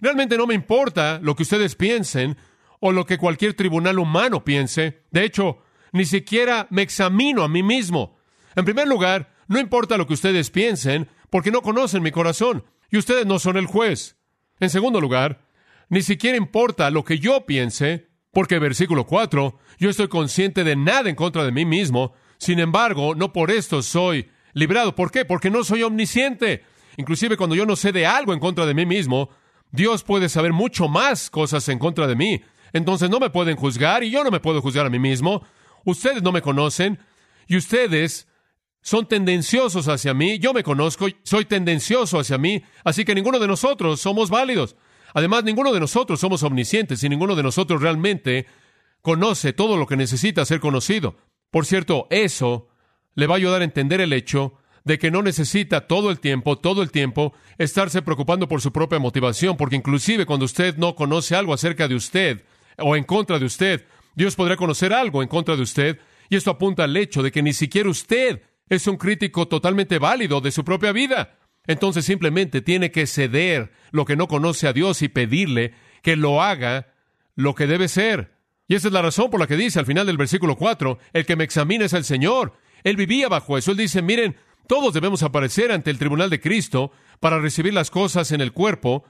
Realmente 0.00 0.36
no 0.36 0.46
me 0.46 0.54
importa 0.54 1.20
lo 1.22 1.34
que 1.34 1.42
ustedes 1.42 1.74
piensen 1.74 2.36
o 2.80 2.92
lo 2.92 3.04
que 3.06 3.18
cualquier 3.18 3.54
tribunal 3.54 3.98
humano 3.98 4.44
piense. 4.44 5.02
De 5.10 5.24
hecho, 5.24 5.58
ni 5.92 6.04
siquiera 6.04 6.66
me 6.70 6.82
examino 6.82 7.42
a 7.42 7.48
mí 7.48 7.62
mismo. 7.62 8.18
En 8.54 8.64
primer 8.64 8.86
lugar, 8.86 9.34
no 9.48 9.58
importa 9.58 9.96
lo 9.96 10.06
que 10.06 10.14
ustedes 10.14 10.50
piensen, 10.50 11.08
porque 11.30 11.50
no 11.50 11.62
conocen 11.62 12.02
mi 12.02 12.10
corazón, 12.10 12.64
y 12.90 12.98
ustedes 12.98 13.26
no 13.26 13.38
son 13.38 13.56
el 13.56 13.66
juez. 13.66 14.16
En 14.60 14.70
segundo 14.70 15.00
lugar, 15.00 15.46
ni 15.88 16.02
siquiera 16.02 16.36
importa 16.36 16.90
lo 16.90 17.04
que 17.04 17.18
yo 17.18 17.46
piense, 17.46 18.07
porque 18.38 18.60
versículo 18.60 19.04
4, 19.04 19.58
yo 19.80 19.90
estoy 19.90 20.06
consciente 20.06 20.62
de 20.62 20.76
nada 20.76 21.10
en 21.10 21.16
contra 21.16 21.44
de 21.44 21.50
mí 21.50 21.64
mismo, 21.64 22.12
sin 22.36 22.60
embargo, 22.60 23.16
no 23.16 23.32
por 23.32 23.50
esto 23.50 23.82
soy 23.82 24.30
librado. 24.52 24.94
¿Por 24.94 25.10
qué? 25.10 25.24
Porque 25.24 25.50
no 25.50 25.64
soy 25.64 25.82
omnisciente. 25.82 26.62
Inclusive 26.98 27.36
cuando 27.36 27.56
yo 27.56 27.66
no 27.66 27.74
sé 27.74 27.90
de 27.90 28.06
algo 28.06 28.32
en 28.32 28.38
contra 28.38 28.64
de 28.64 28.74
mí 28.74 28.86
mismo, 28.86 29.28
Dios 29.72 30.04
puede 30.04 30.28
saber 30.28 30.52
mucho 30.52 30.86
más 30.86 31.30
cosas 31.30 31.68
en 31.68 31.80
contra 31.80 32.06
de 32.06 32.14
mí. 32.14 32.40
Entonces 32.72 33.10
no 33.10 33.18
me 33.18 33.30
pueden 33.30 33.56
juzgar 33.56 34.04
y 34.04 34.10
yo 34.12 34.22
no 34.22 34.30
me 34.30 34.38
puedo 34.38 34.62
juzgar 34.62 34.86
a 34.86 34.90
mí 34.90 35.00
mismo. 35.00 35.42
Ustedes 35.84 36.22
no 36.22 36.30
me 36.30 36.40
conocen 36.40 37.00
y 37.48 37.56
ustedes 37.56 38.28
son 38.82 39.08
tendenciosos 39.08 39.88
hacia 39.88 40.14
mí, 40.14 40.38
yo 40.38 40.54
me 40.54 40.62
conozco, 40.62 41.08
soy 41.24 41.44
tendencioso 41.44 42.20
hacia 42.20 42.38
mí, 42.38 42.62
así 42.84 43.04
que 43.04 43.16
ninguno 43.16 43.40
de 43.40 43.48
nosotros 43.48 44.00
somos 44.00 44.30
válidos. 44.30 44.76
Además, 45.14 45.44
ninguno 45.44 45.72
de 45.72 45.80
nosotros 45.80 46.20
somos 46.20 46.42
omniscientes 46.42 47.02
y 47.02 47.08
ninguno 47.08 47.34
de 47.34 47.42
nosotros 47.42 47.80
realmente 47.80 48.46
conoce 49.02 49.52
todo 49.52 49.76
lo 49.76 49.86
que 49.86 49.96
necesita 49.96 50.44
ser 50.44 50.60
conocido. 50.60 51.16
Por 51.50 51.66
cierto, 51.66 52.06
eso 52.10 52.68
le 53.14 53.26
va 53.26 53.34
a 53.34 53.38
ayudar 53.38 53.62
a 53.62 53.64
entender 53.64 54.00
el 54.00 54.12
hecho 54.12 54.54
de 54.84 54.98
que 54.98 55.10
no 55.10 55.22
necesita 55.22 55.86
todo 55.86 56.10
el 56.10 56.18
tiempo, 56.18 56.56
todo 56.56 56.82
el 56.82 56.90
tiempo, 56.90 57.34
estarse 57.58 58.02
preocupando 58.02 58.48
por 58.48 58.60
su 58.60 58.72
propia 58.72 58.98
motivación, 58.98 59.56
porque 59.56 59.76
inclusive 59.76 60.24
cuando 60.24 60.46
usted 60.46 60.76
no 60.76 60.94
conoce 60.94 61.36
algo 61.36 61.52
acerca 61.52 61.88
de 61.88 61.94
usted 61.94 62.44
o 62.78 62.96
en 62.96 63.04
contra 63.04 63.38
de 63.38 63.44
usted, 63.44 63.86
Dios 64.14 64.34
podrá 64.34 64.56
conocer 64.56 64.92
algo 64.92 65.22
en 65.22 65.28
contra 65.28 65.56
de 65.56 65.62
usted, 65.62 66.00
y 66.28 66.36
esto 66.36 66.50
apunta 66.50 66.84
al 66.84 66.96
hecho 66.96 67.22
de 67.22 67.30
que 67.30 67.42
ni 67.42 67.52
siquiera 67.52 67.88
usted 67.88 68.42
es 68.68 68.86
un 68.86 68.96
crítico 68.96 69.48
totalmente 69.48 69.98
válido 69.98 70.40
de 70.40 70.50
su 70.50 70.64
propia 70.64 70.92
vida. 70.92 71.37
Entonces 71.68 72.04
simplemente 72.04 72.62
tiene 72.62 72.90
que 72.90 73.06
ceder 73.06 73.70
lo 73.92 74.04
que 74.04 74.16
no 74.16 74.26
conoce 74.26 74.66
a 74.66 74.72
Dios 74.72 75.02
y 75.02 75.08
pedirle 75.08 75.74
que 76.02 76.16
lo 76.16 76.42
haga 76.42 76.94
lo 77.36 77.54
que 77.54 77.68
debe 77.68 77.86
ser. 77.86 78.32
Y 78.66 78.74
esa 78.74 78.88
es 78.88 78.94
la 78.94 79.02
razón 79.02 79.30
por 79.30 79.38
la 79.38 79.46
que 79.46 79.56
dice 79.56 79.78
al 79.78 79.86
final 79.86 80.06
del 80.06 80.16
versículo 80.16 80.56
4, 80.56 80.98
el 81.12 81.26
que 81.26 81.36
me 81.36 81.44
examina 81.44 81.84
es 81.84 81.92
el 81.92 82.04
Señor. 82.04 82.54
Él 82.84 82.96
vivía 82.96 83.28
bajo 83.28 83.56
eso. 83.56 83.70
Él 83.70 83.76
dice, 83.76 84.02
miren, 84.02 84.36
todos 84.66 84.94
debemos 84.94 85.22
aparecer 85.22 85.70
ante 85.70 85.90
el 85.90 85.98
tribunal 85.98 86.30
de 86.30 86.40
Cristo 86.40 86.90
para 87.20 87.38
recibir 87.38 87.74
las 87.74 87.90
cosas 87.90 88.32
en 88.32 88.40
el 88.40 88.52
cuerpo, 88.52 89.04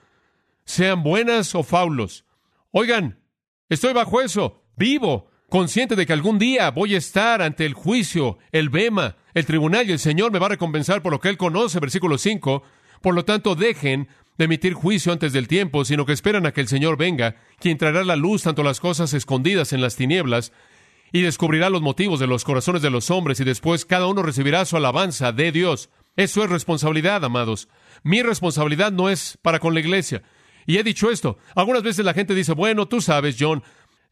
sean 0.64 1.02
buenas 1.02 1.54
o 1.54 1.62
faulos. 1.62 2.24
Oigan, 2.72 3.20
estoy 3.68 3.92
bajo 3.92 4.20
eso, 4.20 4.64
vivo, 4.76 5.30
consciente 5.48 5.96
de 5.96 6.06
que 6.06 6.12
algún 6.12 6.38
día 6.38 6.70
voy 6.70 6.94
a 6.94 6.98
estar 6.98 7.42
ante 7.42 7.64
el 7.64 7.74
juicio, 7.74 8.38
el 8.52 8.68
bema, 8.68 9.16
el 9.34 9.46
tribunal 9.46 9.88
y 9.88 9.92
el 9.92 9.98
Señor 9.98 10.30
me 10.30 10.38
va 10.38 10.46
a 10.46 10.50
recompensar 10.50 11.02
por 11.02 11.12
lo 11.12 11.20
que 11.20 11.28
Él 11.28 11.36
conoce, 11.36 11.80
versículo 11.80 12.18
5. 12.18 12.62
Por 13.00 13.14
lo 13.14 13.24
tanto, 13.24 13.54
dejen 13.54 14.08
de 14.36 14.44
emitir 14.44 14.74
juicio 14.74 15.12
antes 15.12 15.32
del 15.32 15.48
tiempo, 15.48 15.84
sino 15.84 16.06
que 16.06 16.12
esperan 16.12 16.46
a 16.46 16.52
que 16.52 16.60
el 16.60 16.68
Señor 16.68 16.96
venga, 16.96 17.36
quien 17.58 17.78
traerá 17.78 18.04
la 18.04 18.16
luz 18.16 18.42
tanto 18.42 18.62
las 18.62 18.80
cosas 18.80 19.12
escondidas 19.14 19.72
en 19.72 19.80
las 19.80 19.96
tinieblas, 19.96 20.52
y 21.12 21.22
descubrirá 21.22 21.70
los 21.70 21.82
motivos 21.82 22.20
de 22.20 22.26
los 22.26 22.44
corazones 22.44 22.82
de 22.82 22.90
los 22.90 23.10
hombres, 23.10 23.40
y 23.40 23.44
después 23.44 23.84
cada 23.84 24.06
uno 24.06 24.22
recibirá 24.22 24.64
su 24.64 24.76
alabanza 24.76 25.32
de 25.32 25.50
Dios. 25.50 25.90
Eso 26.16 26.44
es 26.44 26.50
responsabilidad, 26.50 27.24
amados. 27.24 27.68
Mi 28.02 28.22
responsabilidad 28.22 28.92
no 28.92 29.08
es 29.08 29.38
para 29.40 29.58
con 29.58 29.74
la 29.74 29.80
iglesia. 29.80 30.22
Y 30.66 30.76
he 30.76 30.84
dicho 30.84 31.10
esto. 31.10 31.38
Algunas 31.54 31.82
veces 31.82 32.04
la 32.04 32.12
gente 32.12 32.34
dice, 32.34 32.52
bueno, 32.52 32.86
tú 32.86 33.00
sabes, 33.00 33.36
John, 33.38 33.62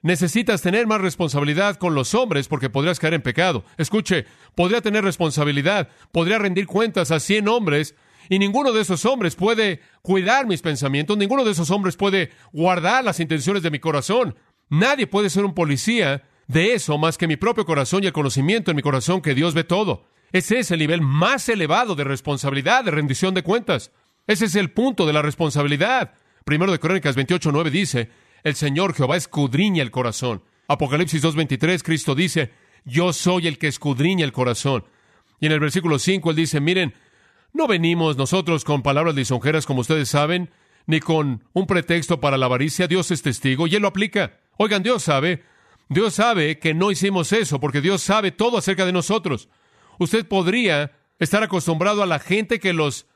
necesitas 0.07 0.63
tener 0.63 0.87
más 0.87 1.01
responsabilidad 1.01 1.77
con 1.77 1.95
los 1.95 2.15
hombres 2.15 2.49
porque 2.49 2.71
podrías 2.71 2.99
caer 2.99 3.15
en 3.15 3.23
pecado. 3.23 3.65
Escuche, 3.77 4.25
podría 4.55 4.81
tener 4.81 5.05
responsabilidad, 5.05 5.89
podría 6.13 6.39
rendir 6.39 6.67
cuentas 6.67 7.11
a 7.11 7.21
cien 7.21 7.49
hombres 7.49 7.95
y 8.29 8.39
ninguno 8.39 8.73
de 8.73 8.81
esos 8.81 9.05
hombres 9.05 9.37
puede 9.37 9.81
cuidar 10.03 10.47
mis 10.47 10.63
pensamientos, 10.63 11.17
ninguno 11.17 11.45
de 11.45 11.51
esos 11.51 11.71
hombres 11.71 11.97
puede 11.97 12.31
guardar 12.53 13.05
las 13.05 13.21
intenciones 13.21 13.63
de 13.63 13.71
mi 13.71 13.79
corazón. 13.79 14.37
Nadie 14.69 15.07
puede 15.07 15.31
ser 15.31 15.45
un 15.45 15.55
policía 15.55 16.23
de 16.47 16.75
eso 16.75 16.99
más 16.99 17.19
que 17.19 17.27
mi 17.27 17.37
propio 17.37 17.67
corazón 17.67 18.03
y 18.03 18.07
el 18.07 18.13
conocimiento 18.13 18.71
en 18.71 18.77
mi 18.77 18.83
corazón 18.83 19.21
que 19.21 19.35
Dios 19.35 19.55
ve 19.55 19.65
todo. 19.65 20.07
Ese 20.33 20.59
es 20.59 20.71
el 20.71 20.79
nivel 20.79 21.01
más 21.03 21.49
elevado 21.49 21.95
de 21.95 22.05
responsabilidad, 22.05 22.85
de 22.85 22.91
rendición 22.91 23.35
de 23.35 23.43
cuentas. 23.43 23.93
Ese 24.27 24.47
es 24.47 24.55
el 24.57 24.71
punto 24.71 25.07
de 25.07 25.13
la 25.13 25.23
responsabilidad. 25.23 26.15
Primero 26.45 26.73
de 26.73 26.79
Crónicas 26.79 27.17
28.9 27.17 27.71
dice, 27.71 28.11
el 28.47 28.55
Señor 28.55 28.95
Jehová 28.95 29.17
escudriña 29.17 29.83
el 29.83 29.91
corazón. 29.91 30.41
Apocalipsis 30.69 31.21
2.23, 31.21 31.83
Cristo 31.83 32.15
dice, 32.15 32.53
yo 32.85 33.13
soy 33.13 33.49
el 33.49 33.59
que 33.59 33.67
escudriña 33.67 34.25
el 34.25 34.31
corazón. 34.31 34.85
Y 35.41 35.47
en 35.47 35.53
el 35.53 35.59
versículo 35.59 35.99
5 35.99 36.31
él 36.31 36.37
dice, 36.37 36.61
miren, 36.61 36.95
no 37.53 37.67
venimos 37.67 38.17
nosotros 38.17 38.63
con 38.63 38.85
palabras 38.85 39.17
lisonjeras 39.17 39.67
como 39.67 39.81
ustedes 39.81 40.09
saben, 40.11 40.51
ni 40.87 41.01
con 41.01 41.43
un 41.55 41.67
pretexto 41.67 42.21
para 42.21 42.39
la 42.39 42.47
avaricia. 42.47 42.87
Dios 42.87 43.11
es 43.11 43.21
testigo 43.23 43.67
y 43.67 43.75
él 43.75 43.83
lo 43.83 43.89
aplica. 43.89 44.39
Oigan, 44.59 44.85
Dios 44.85 45.03
sabe, 45.03 45.43
Dios 45.89 46.15
sabe 46.15 46.61
que 46.61 46.73
no 46.73 46.93
hicimos 46.93 47.33
eso 47.33 47.59
porque 47.59 47.81
Dios 47.81 48.01
sabe 48.01 48.31
todo 48.31 48.59
acerca 48.59 48.87
de 48.87 48.93
nosotros. 48.93 49.49
Usted 49.99 50.25
podría 50.25 50.93
estar 51.19 51.43
acostumbrado 51.43 52.01
a 52.01 52.07
la 52.07 52.21
gente 52.21 52.61
que 52.61 52.73
los 52.73 53.09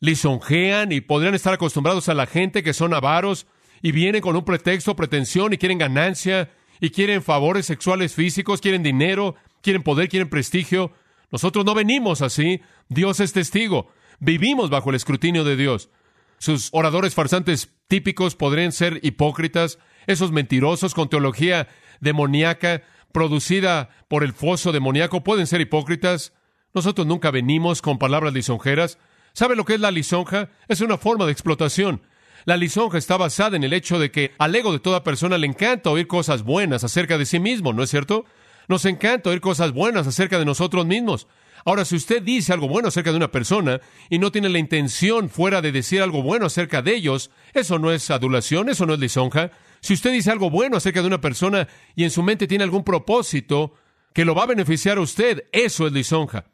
lisonjean 0.00 0.92
y 0.92 1.02
podrían 1.02 1.34
estar 1.34 1.52
acostumbrados 1.52 2.08
a 2.08 2.14
la 2.14 2.24
gente 2.24 2.62
que 2.62 2.72
son 2.72 2.94
avaros 2.94 3.46
y 3.82 3.92
vienen 3.92 4.20
con 4.20 4.36
un 4.36 4.44
pretexto, 4.44 4.96
pretensión 4.96 5.52
y 5.52 5.58
quieren 5.58 5.78
ganancia 5.78 6.50
y 6.80 6.90
quieren 6.90 7.22
favores 7.22 7.66
sexuales 7.66 8.14
físicos, 8.14 8.60
quieren 8.60 8.82
dinero, 8.82 9.34
quieren 9.62 9.82
poder, 9.82 10.08
quieren 10.08 10.28
prestigio. 10.28 10.92
Nosotros 11.30 11.64
no 11.64 11.74
venimos 11.74 12.22
así. 12.22 12.60
Dios 12.88 13.20
es 13.20 13.32
testigo. 13.32 13.90
Vivimos 14.20 14.70
bajo 14.70 14.90
el 14.90 14.96
escrutinio 14.96 15.44
de 15.44 15.56
Dios. 15.56 15.90
Sus 16.38 16.68
oradores 16.72 17.14
farsantes 17.14 17.70
típicos 17.88 18.36
podrían 18.36 18.72
ser 18.72 19.00
hipócritas, 19.02 19.78
esos 20.06 20.30
mentirosos 20.30 20.94
con 20.94 21.08
teología 21.08 21.68
demoníaca 22.00 22.82
producida 23.12 23.90
por 24.08 24.22
el 24.22 24.32
foso 24.32 24.72
demoníaco 24.72 25.24
pueden 25.24 25.46
ser 25.46 25.60
hipócritas. 25.60 26.32
Nosotros 26.74 27.06
nunca 27.06 27.30
venimos 27.30 27.82
con 27.82 27.98
palabras 27.98 28.32
lisonjeras. 28.32 28.98
¿Sabe 29.32 29.56
lo 29.56 29.64
que 29.64 29.74
es 29.74 29.80
la 29.80 29.90
lisonja? 29.90 30.50
Es 30.68 30.80
una 30.80 30.98
forma 30.98 31.26
de 31.26 31.32
explotación. 31.32 32.02
La 32.48 32.56
lisonja 32.56 32.96
está 32.96 33.18
basada 33.18 33.58
en 33.58 33.64
el 33.64 33.74
hecho 33.74 33.98
de 33.98 34.10
que 34.10 34.32
al 34.38 34.56
ego 34.56 34.72
de 34.72 34.78
toda 34.78 35.04
persona 35.04 35.36
le 35.36 35.46
encanta 35.46 35.90
oír 35.90 36.06
cosas 36.06 36.44
buenas 36.44 36.82
acerca 36.82 37.18
de 37.18 37.26
sí 37.26 37.38
mismo, 37.38 37.74
¿no 37.74 37.82
es 37.82 37.90
cierto? 37.90 38.24
Nos 38.68 38.86
encanta 38.86 39.28
oír 39.28 39.42
cosas 39.42 39.72
buenas 39.72 40.06
acerca 40.06 40.38
de 40.38 40.46
nosotros 40.46 40.86
mismos. 40.86 41.26
Ahora, 41.66 41.84
si 41.84 41.96
usted 41.96 42.22
dice 42.22 42.54
algo 42.54 42.66
bueno 42.66 42.88
acerca 42.88 43.10
de 43.10 43.18
una 43.18 43.30
persona 43.30 43.82
y 44.08 44.18
no 44.18 44.32
tiene 44.32 44.48
la 44.48 44.58
intención 44.58 45.28
fuera 45.28 45.60
de 45.60 45.72
decir 45.72 46.00
algo 46.00 46.22
bueno 46.22 46.46
acerca 46.46 46.80
de 46.80 46.94
ellos, 46.94 47.30
eso 47.52 47.78
no 47.78 47.92
es 47.92 48.10
adulación, 48.10 48.70
eso 48.70 48.86
no 48.86 48.94
es 48.94 49.00
lisonja. 49.00 49.50
Si 49.82 49.92
usted 49.92 50.12
dice 50.12 50.30
algo 50.30 50.48
bueno 50.48 50.78
acerca 50.78 51.02
de 51.02 51.08
una 51.08 51.20
persona 51.20 51.68
y 51.96 52.04
en 52.04 52.10
su 52.10 52.22
mente 52.22 52.46
tiene 52.46 52.64
algún 52.64 52.82
propósito 52.82 53.74
que 54.14 54.24
lo 54.24 54.34
va 54.34 54.44
a 54.44 54.46
beneficiar 54.46 54.96
a 54.96 55.02
usted, 55.02 55.44
eso 55.52 55.86
es 55.86 55.92
lisonja. 55.92 56.46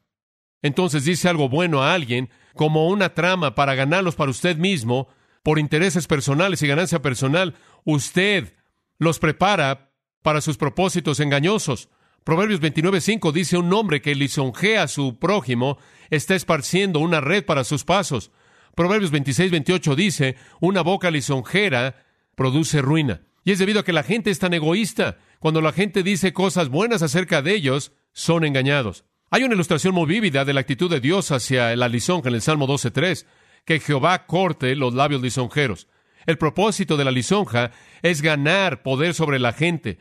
Entonces 0.61 1.05
dice 1.05 1.29
algo 1.29 1.49
bueno 1.49 1.85
a 1.85 1.95
alguien 1.95 2.31
como 2.57 2.89
una 2.89 3.15
trama 3.15 3.55
para 3.55 3.77
ganarlos 3.77 4.17
para 4.17 4.33
usted 4.33 4.57
mismo, 4.57 5.07
por 5.45 5.59
intereses 5.61 6.09
personales 6.09 6.63
y 6.63 6.67
ganancia 6.67 7.03
personal, 7.03 7.55
usted 7.85 8.55
los 8.99 9.19
prepara 9.21 9.93
para 10.23 10.41
sus 10.41 10.57
propósitos 10.57 11.21
engañosos. 11.21 11.91
Proverbios 12.25 12.63
29.5 12.63 13.31
dice 13.31 13.59
un 13.59 13.71
hombre 13.75 14.01
que 14.01 14.15
lisonjea 14.15 14.85
a 14.85 14.89
su 14.89 15.19
prójimo 15.19 15.77
está 16.09 16.35
esparciendo 16.35 16.99
una 16.99 17.21
red 17.21 17.45
para 17.45 17.63
sus 17.63 17.85
pasos. 17.85 18.31
Proverbios 18.75 19.13
26.28 19.13 19.95
dice 19.95 20.37
una 20.61 20.81
boca 20.81 21.11
lisonjera 21.11 22.07
produce 22.35 22.81
ruina. 22.81 23.21
Y 23.45 23.53
es 23.53 23.59
debido 23.59 23.81
a 23.81 23.85
que 23.85 23.93
la 23.93 24.03
gente 24.03 24.31
es 24.31 24.39
tan 24.39 24.55
egoísta. 24.55 25.19
Cuando 25.41 25.61
la 25.61 25.73
gente 25.73 26.03
dice 26.03 26.33
cosas 26.33 26.71
buenas 26.71 27.03
acerca 27.03 27.43
de 27.43 27.55
ellos, 27.55 27.93
son 28.15 28.47
engañados. 28.47 29.05
Hay 29.31 29.43
una 29.43 29.55
ilustración 29.55 29.95
muy 29.95 30.07
vívida 30.07 30.47
de 30.47 30.55
la 30.55 30.61
actitud 30.61 30.91
de 30.91 31.01
Dios 31.01 31.31
hacia 31.33 31.77
la 31.77 31.89
lisonja 31.89 32.31
en 32.31 32.37
el 32.37 32.41
Salmo 32.41 32.67
12.3, 32.67 33.27
que 33.65 33.81
Jehová 33.81 34.27
corte 34.27 34.75
los 34.77 34.95
labios 34.95 35.23
lisonjeros. 35.23 35.89
El 36.27 36.39
propósito 36.39 36.97
de 36.97 37.05
la 37.05 37.11
lisonja 37.11 37.71
es 38.03 38.23
ganar 38.23 38.83
poder 38.83 39.15
sobre 39.15 39.39
la 39.39 39.53
gente, 39.53 39.99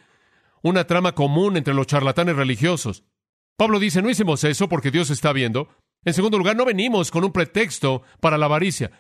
una 0.62 0.86
trama 0.86 1.14
común 1.14 1.58
entre 1.58 1.74
los 1.74 1.88
charlatanes 1.88 2.36
religiosos. 2.36 3.04
Pablo 3.58 3.80
dice, 3.80 4.02
no 4.02 4.10
hicimos 4.10 4.44
eso 4.44 4.70
porque 4.70 4.92
Dios 4.92 5.10
está 5.10 5.34
viendo. 5.34 5.70
En 6.06 6.14
segundo 6.14 6.38
lugar, 6.38 6.56
no 6.56 6.66
venimos 6.66 7.12
con 7.12 7.24
un 7.24 7.32
pretexto 7.32 8.04
para 8.20 8.38
la 8.38 8.46
avaricia. 8.46 8.92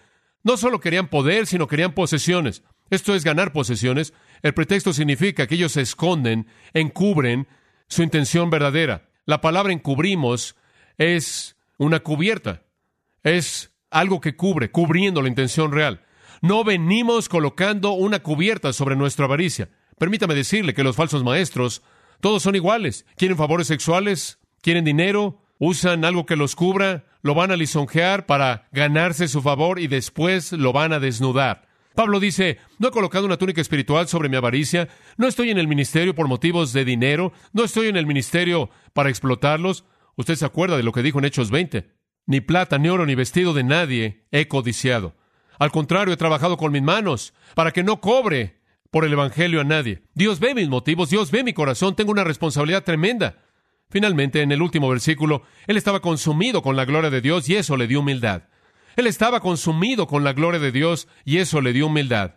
No 0.43 0.57
solo 0.57 0.79
querían 0.79 1.07
poder, 1.07 1.47
sino 1.47 1.67
querían 1.67 1.93
posesiones. 1.93 2.63
Esto 2.89 3.15
es 3.15 3.23
ganar 3.23 3.53
posesiones. 3.53 4.13
El 4.41 4.53
pretexto 4.53 4.93
significa 4.93 5.47
que 5.47 5.55
ellos 5.55 5.71
se 5.71 5.81
esconden, 5.81 6.47
encubren 6.73 7.47
su 7.87 8.03
intención 8.03 8.49
verdadera. 8.49 9.09
La 9.25 9.41
palabra 9.41 9.71
encubrimos 9.71 10.55
es 10.97 11.55
una 11.77 12.01
cubierta. 12.01 12.63
Es 13.23 13.72
algo 13.93 14.19
que 14.19 14.35
cubre, 14.35 14.71
cubriendo 14.71 15.21
la 15.21 15.29
intención 15.29 15.71
real. 15.71 16.01
No 16.41 16.63
venimos 16.63 17.29
colocando 17.29 17.93
una 17.93 18.21
cubierta 18.21 18.73
sobre 18.73 18.97
nuestra 18.97 19.25
avaricia. 19.25 19.69
Permítame 19.97 20.35
decirle 20.35 20.73
que 20.73 20.83
los 20.83 20.95
falsos 20.95 21.23
maestros, 21.23 21.83
todos 22.19 22.43
son 22.43 22.55
iguales. 22.55 23.05
Quieren 23.15 23.37
favores 23.37 23.67
sexuales, 23.67 24.39
quieren 24.61 24.83
dinero, 24.83 25.41
usan 25.59 26.03
algo 26.03 26.25
que 26.25 26.35
los 26.35 26.55
cubra, 26.55 27.05
lo 27.21 27.35
van 27.35 27.51
a 27.51 27.55
lisonjear 27.55 28.25
para 28.25 28.67
ganarse 28.71 29.29
su 29.29 29.41
favor 29.41 29.79
y 29.79 29.87
después 29.87 30.51
lo 30.51 30.73
van 30.73 30.91
a 30.91 30.99
desnudar. 30.99 31.69
Pablo 31.95 32.19
dice, 32.19 32.57
no 32.79 32.87
he 32.87 32.91
colocado 32.91 33.25
una 33.25 33.37
túnica 33.37 33.61
espiritual 33.61 34.07
sobre 34.07 34.27
mi 34.27 34.35
avaricia, 34.35 34.89
no 35.15 35.27
estoy 35.27 35.51
en 35.51 35.59
el 35.59 35.67
ministerio 35.67 36.15
por 36.15 36.27
motivos 36.27 36.73
de 36.73 36.83
dinero, 36.83 37.31
no 37.53 37.63
estoy 37.63 37.87
en 37.87 37.95
el 37.95 38.07
ministerio 38.07 38.69
para 38.93 39.09
explotarlos. 39.09 39.85
Usted 40.15 40.35
se 40.35 40.45
acuerda 40.45 40.75
de 40.75 40.83
lo 40.83 40.91
que 40.91 41.03
dijo 41.03 41.19
en 41.19 41.25
Hechos 41.25 41.51
20. 41.51 41.87
Ni 42.25 42.41
plata, 42.41 42.77
ni 42.77 42.89
oro, 42.89 43.05
ni 43.05 43.15
vestido 43.15 43.53
de 43.53 43.63
nadie 43.63 44.25
he 44.31 44.47
codiciado. 44.47 45.15
Al 45.59 45.71
contrario, 45.71 46.13
he 46.13 46.17
trabajado 46.17 46.57
con 46.57 46.71
mis 46.71 46.81
manos 46.81 47.33
para 47.55 47.71
que 47.71 47.83
no 47.83 48.01
cobre 48.01 48.61
por 48.91 49.05
el 49.05 49.13
Evangelio 49.13 49.61
a 49.61 49.63
nadie. 49.63 50.03
Dios 50.13 50.39
ve 50.39 50.53
mis 50.53 50.69
motivos, 50.69 51.09
Dios 51.09 51.31
ve 51.31 51.43
mi 51.43 51.53
corazón, 51.53 51.95
tengo 51.95 52.11
una 52.11 52.23
responsabilidad 52.23 52.83
tremenda. 52.83 53.43
Finalmente, 53.89 54.41
en 54.41 54.51
el 54.51 54.61
último 54.61 54.89
versículo, 54.89 55.43
Él 55.67 55.77
estaba 55.77 55.99
consumido 55.99 56.61
con 56.61 56.75
la 56.75 56.85
gloria 56.85 57.09
de 57.09 57.21
Dios 57.21 57.47
y 57.49 57.55
eso 57.55 57.77
le 57.77 57.87
dio 57.87 57.99
humildad. 57.99 58.43
Él 58.95 59.07
estaba 59.07 59.39
consumido 59.39 60.07
con 60.07 60.23
la 60.23 60.33
gloria 60.33 60.59
de 60.59 60.71
Dios 60.71 61.07
y 61.25 61.37
eso 61.37 61.61
le 61.61 61.73
dio 61.73 61.87
humildad. 61.87 62.35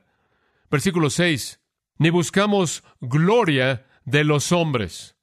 Versículo 0.70 1.10
6. 1.10 1.60
Ni 1.98 2.10
buscamos 2.10 2.84
gloria 3.00 3.86
de 4.04 4.24
los 4.24 4.52
hombres, 4.52 5.16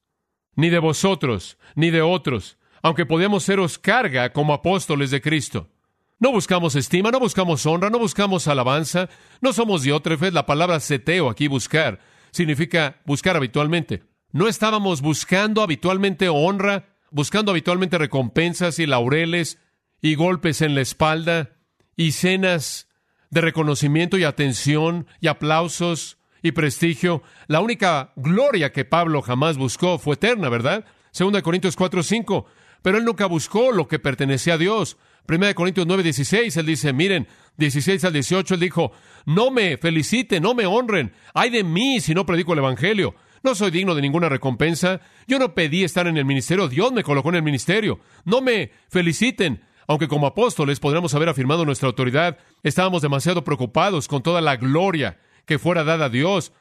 ni 0.54 0.70
de 0.70 0.78
vosotros, 0.78 1.58
ni 1.74 1.90
de 1.90 2.02
otros, 2.02 2.58
aunque 2.84 3.06
podíamos 3.06 3.44
seros 3.44 3.78
carga 3.78 4.30
como 4.34 4.52
apóstoles 4.52 5.10
de 5.10 5.22
Cristo. 5.22 5.70
No 6.18 6.32
buscamos 6.32 6.76
estima, 6.76 7.10
no 7.10 7.18
buscamos 7.18 7.64
honra, 7.64 7.88
no 7.88 7.98
buscamos 7.98 8.46
alabanza, 8.46 9.08
no 9.40 9.54
somos 9.54 9.82
diótrefes. 9.82 10.34
La 10.34 10.44
palabra 10.44 10.78
seteo 10.80 11.30
aquí 11.30 11.48
buscar 11.48 12.00
significa 12.30 13.00
buscar 13.06 13.36
habitualmente. 13.36 14.02
No 14.32 14.48
estábamos 14.48 15.00
buscando 15.00 15.62
habitualmente 15.62 16.28
honra, 16.28 16.94
buscando 17.10 17.52
habitualmente 17.52 17.96
recompensas 17.96 18.78
y 18.78 18.84
laureles 18.84 19.58
y 20.02 20.14
golpes 20.14 20.60
en 20.60 20.74
la 20.74 20.82
espalda 20.82 21.52
y 21.96 22.12
cenas 22.12 22.90
de 23.30 23.40
reconocimiento 23.40 24.18
y 24.18 24.24
atención 24.24 25.06
y 25.22 25.28
aplausos 25.28 26.18
y 26.42 26.52
prestigio. 26.52 27.22
La 27.46 27.62
única 27.62 28.12
gloria 28.16 28.72
que 28.72 28.84
Pablo 28.84 29.22
jamás 29.22 29.56
buscó 29.56 29.98
fue 29.98 30.16
eterna, 30.16 30.50
¿verdad? 30.50 30.84
Segunda 31.12 31.38
de 31.38 31.44
Corintios 31.44 31.76
4, 31.76 32.02
5. 32.02 32.46
Pero 32.84 32.98
él 32.98 33.06
nunca 33.06 33.24
buscó 33.24 33.72
lo 33.72 33.88
que 33.88 33.98
pertenecía 33.98 34.54
a 34.54 34.58
Dios. 34.58 34.98
Primera 35.24 35.48
de 35.48 35.54
Corintios 35.54 35.86
9, 35.86 36.02
16, 36.02 36.54
él 36.54 36.66
dice, 36.66 36.92
miren, 36.92 37.26
16 37.56 38.04
al 38.04 38.12
18, 38.12 38.52
él 38.52 38.60
dijo, 38.60 38.92
no 39.24 39.50
me 39.50 39.78
feliciten, 39.78 40.42
no 40.42 40.52
me 40.52 40.66
honren, 40.66 41.14
ay 41.32 41.48
de 41.48 41.64
mí 41.64 42.02
si 42.02 42.12
no 42.12 42.26
predico 42.26 42.52
el 42.52 42.58
Evangelio. 42.58 43.14
No 43.42 43.54
soy 43.54 43.70
digno 43.70 43.94
de 43.94 44.02
ninguna 44.02 44.28
recompensa. 44.28 45.00
Yo 45.26 45.38
no 45.38 45.54
pedí 45.54 45.82
estar 45.82 46.06
en 46.06 46.18
el 46.18 46.26
ministerio, 46.26 46.68
Dios 46.68 46.92
me 46.92 47.02
colocó 47.02 47.30
en 47.30 47.36
el 47.36 47.42
ministerio. 47.42 48.00
No 48.26 48.42
me 48.42 48.70
feliciten. 48.90 49.64
Aunque 49.86 50.06
como 50.06 50.26
apóstoles 50.26 50.78
podríamos 50.78 51.14
haber 51.14 51.30
afirmado 51.30 51.64
nuestra 51.64 51.88
autoridad, 51.88 52.36
estábamos 52.62 53.00
demasiado 53.00 53.44
preocupados 53.44 54.08
con 54.08 54.22
toda 54.22 54.42
la 54.42 54.56
gloria 54.56 55.18
que 55.46 55.58
fuera 55.58 55.84
dada 55.84 56.06
a 56.06 56.10
Dios. 56.10 56.52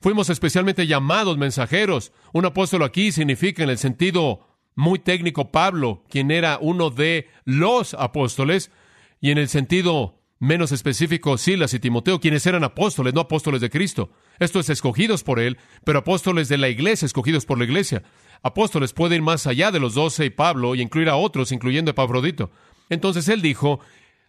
Fuimos 0.00 0.30
especialmente 0.30 0.86
llamados 0.86 1.36
mensajeros. 1.36 2.12
Un 2.32 2.46
apóstol 2.46 2.84
aquí 2.84 3.10
significa 3.10 3.64
en 3.64 3.70
el 3.70 3.78
sentido 3.78 4.53
muy 4.74 4.98
técnico 4.98 5.50
Pablo, 5.50 6.04
quien 6.08 6.30
era 6.30 6.58
uno 6.60 6.90
de 6.90 7.28
los 7.44 7.94
apóstoles, 7.94 8.70
y 9.20 9.30
en 9.30 9.38
el 9.38 9.48
sentido 9.48 10.20
menos 10.38 10.72
específico 10.72 11.38
Silas 11.38 11.74
y 11.74 11.78
Timoteo, 11.78 12.20
quienes 12.20 12.46
eran 12.46 12.64
apóstoles, 12.64 13.14
no 13.14 13.22
apóstoles 13.22 13.60
de 13.60 13.70
Cristo. 13.70 14.10
Esto 14.38 14.60
es 14.60 14.68
escogidos 14.68 15.22
por 15.22 15.40
él, 15.40 15.58
pero 15.84 16.00
apóstoles 16.00 16.48
de 16.48 16.58
la 16.58 16.68
iglesia, 16.68 17.06
escogidos 17.06 17.46
por 17.46 17.58
la 17.58 17.64
iglesia. 17.64 18.02
Apóstoles 18.42 18.92
puede 18.92 19.16
ir 19.16 19.22
más 19.22 19.46
allá 19.46 19.70
de 19.70 19.80
los 19.80 19.94
doce 19.94 20.26
y 20.26 20.30
Pablo 20.30 20.74
y 20.74 20.82
incluir 20.82 21.08
a 21.08 21.16
otros, 21.16 21.52
incluyendo 21.52 21.90
a 21.90 21.92
Epafrodito. 21.92 22.50
Entonces 22.90 23.28
él 23.28 23.40
dijo, 23.40 23.80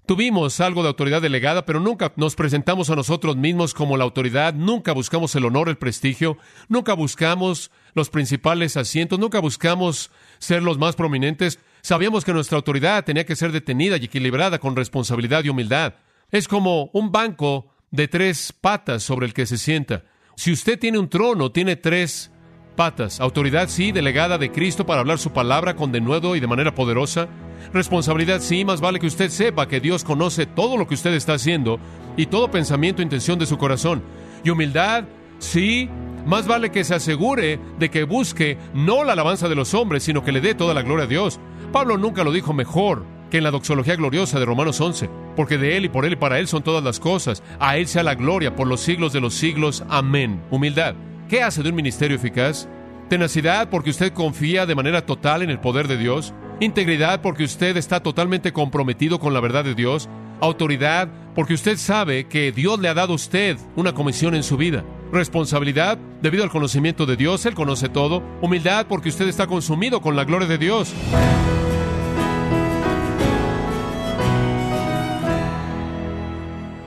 Tuvimos 0.05 0.60
algo 0.60 0.84
de 0.84 0.89
autoridad 0.89 1.19
delegada, 1.19 1.65
pero 1.65 1.79
nunca 1.79 2.13
nos 2.15 2.36
presentamos 2.36 2.91
a 2.91 2.95
nosotros 2.95 3.38
mismos 3.38 3.73
como 3.73 3.97
la 3.97 4.03
autoridad, 4.03 4.53
nunca 4.53 4.93
buscamos 4.93 5.34
el 5.34 5.45
honor, 5.45 5.67
el 5.67 5.79
prestigio, 5.79 6.38
nunca 6.69 6.93
buscamos 6.93 7.71
los 7.95 8.12
principales 8.12 8.77
asientos, 8.77 9.17
nunca 9.17 9.39
buscamos 9.39 10.12
ser 10.45 10.63
los 10.63 10.77
más 10.77 10.95
prominentes, 10.95 11.60
Sabíamos 11.86 12.25
que 12.25 12.34
nuestra 12.34 12.58
autoridad 12.58 13.05
tenía 13.05 13.27
que 13.27 13.36
ser 13.36 13.51
detenida 13.51 13.97
y 13.97 14.05
equilibrada 14.05 14.58
con 14.58 14.75
responsabilidad 14.75 15.43
y 15.43 15.49
humildad. 15.49 15.93
Es 16.31 16.47
como 16.47 16.89
un 16.93 17.12
banco 17.12 17.67
de 17.91 18.08
tres 18.08 18.51
patas 18.60 19.03
sobre 19.03 19.27
el 19.27 19.36
que 19.36 19.45
se 19.45 19.60
sienta. 19.60 20.03
Si 20.36 20.51
usted 20.51 20.79
tiene 20.79 20.97
un 20.97 21.10
trono, 21.10 21.51
tiene 21.51 21.75
tres 21.75 22.31
patas. 22.75 23.19
Autoridad 23.19 23.69
sí, 23.69 23.91
delegada 23.91 24.39
de 24.39 24.51
Cristo 24.51 24.88
para 24.88 25.01
hablar 25.01 25.19
su 25.19 25.31
palabra 25.31 25.75
con 25.75 25.91
denuedo 25.91 26.36
y 26.36 26.39
de 26.39 26.47
manera 26.47 26.73
poderosa. 26.73 27.27
Responsabilidad 27.71 28.41
sí, 28.41 28.65
más 28.65 28.81
vale 28.81 28.99
que 28.99 29.05
usted 29.05 29.29
sepa 29.29 29.67
que 29.67 29.79
Dios 29.79 30.03
conoce 30.03 30.47
todo 30.47 30.77
lo 30.77 30.88
que 30.88 30.95
usted 30.95 31.13
está 31.13 31.34
haciendo 31.34 31.79
y 32.17 32.25
todo 32.25 32.49
pensamiento 32.49 33.03
e 33.03 33.05
intención 33.05 33.38
de 33.38 33.45
su 33.45 33.60
corazón. 33.60 34.01
Y 34.43 34.49
humildad 34.49 35.03
sí, 35.38 35.88
más 36.25 36.47
vale 36.47 36.71
que 36.71 36.83
se 36.83 36.95
asegure 36.95 37.59
de 37.79 37.89
que 37.89 38.03
busque 38.03 38.57
no 38.73 39.03
la 39.03 39.13
alabanza 39.13 39.47
de 39.47 39.55
los 39.55 39.73
hombres, 39.73 40.03
sino 40.03 40.23
que 40.23 40.31
le 40.31 40.41
dé 40.41 40.55
toda 40.55 40.73
la 40.73 40.81
gloria 40.81 41.05
a 41.05 41.07
Dios. 41.07 41.39
Pablo 41.71 41.97
nunca 41.97 42.23
lo 42.23 42.31
dijo 42.31 42.53
mejor 42.53 43.05
que 43.29 43.38
en 43.38 43.43
la 43.43 43.51
doxología 43.51 43.95
gloriosa 43.95 44.39
de 44.39 44.45
Romanos 44.45 44.79
11, 44.81 45.09
porque 45.35 45.57
de 45.57 45.77
Él 45.77 45.85
y 45.85 45.89
por 45.89 46.05
Él 46.05 46.13
y 46.13 46.15
para 46.15 46.39
Él 46.39 46.47
son 46.47 46.63
todas 46.63 46.83
las 46.83 46.99
cosas. 46.99 47.43
A 47.59 47.77
Él 47.77 47.88
sea 47.88 48.03
la 48.03 48.15
gloria 48.15 48.55
por 48.55 48.67
los 48.67 48.81
siglos 48.81 49.13
de 49.13 49.21
los 49.21 49.33
siglos. 49.33 49.83
Amén. 49.89 50.41
Humildad. 50.51 50.95
¿Qué 51.29 51.43
hace 51.43 51.63
de 51.63 51.69
un 51.69 51.75
ministerio 51.75 52.17
eficaz? 52.17 52.67
Tenacidad 53.09 53.69
porque 53.69 53.91
usted 53.91 54.13
confía 54.13 54.65
de 54.65 54.75
manera 54.75 55.05
total 55.05 55.41
en 55.41 55.49
el 55.49 55.59
poder 55.59 55.88
de 55.88 55.97
Dios. 55.97 56.33
Integridad 56.59 57.21
porque 57.21 57.43
usted 57.43 57.77
está 57.77 57.99
totalmente 58.01 58.53
comprometido 58.53 59.19
con 59.19 59.33
la 59.33 59.41
verdad 59.41 59.63
de 59.63 59.75
Dios. 59.75 60.09
Autoridad 60.41 61.09
porque 61.35 61.53
usted 61.53 61.77
sabe 61.77 62.27
que 62.27 62.51
Dios 62.51 62.79
le 62.79 62.88
ha 62.88 62.93
dado 62.93 63.13
a 63.13 63.15
usted 63.15 63.57
una 63.75 63.93
comisión 63.93 64.35
en 64.35 64.43
su 64.43 64.57
vida. 64.57 64.83
Responsabilidad 65.11 65.97
debido 66.21 66.43
al 66.43 66.49
conocimiento 66.49 67.05
de 67.05 67.15
Dios, 67.15 67.45
Él 67.45 67.53
conoce 67.53 67.89
todo. 67.89 68.23
Humildad 68.41 68.87
porque 68.87 69.09
usted 69.09 69.27
está 69.27 69.47
consumido 69.47 70.01
con 70.01 70.15
la 70.15 70.23
gloria 70.23 70.47
de 70.47 70.57
Dios. 70.57 70.93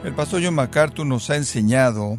El 0.05 0.15
pastor 0.15 0.43
John 0.43 0.55
MacArthur 0.55 1.05
nos 1.05 1.29
ha 1.31 1.37
enseñado 1.37 2.19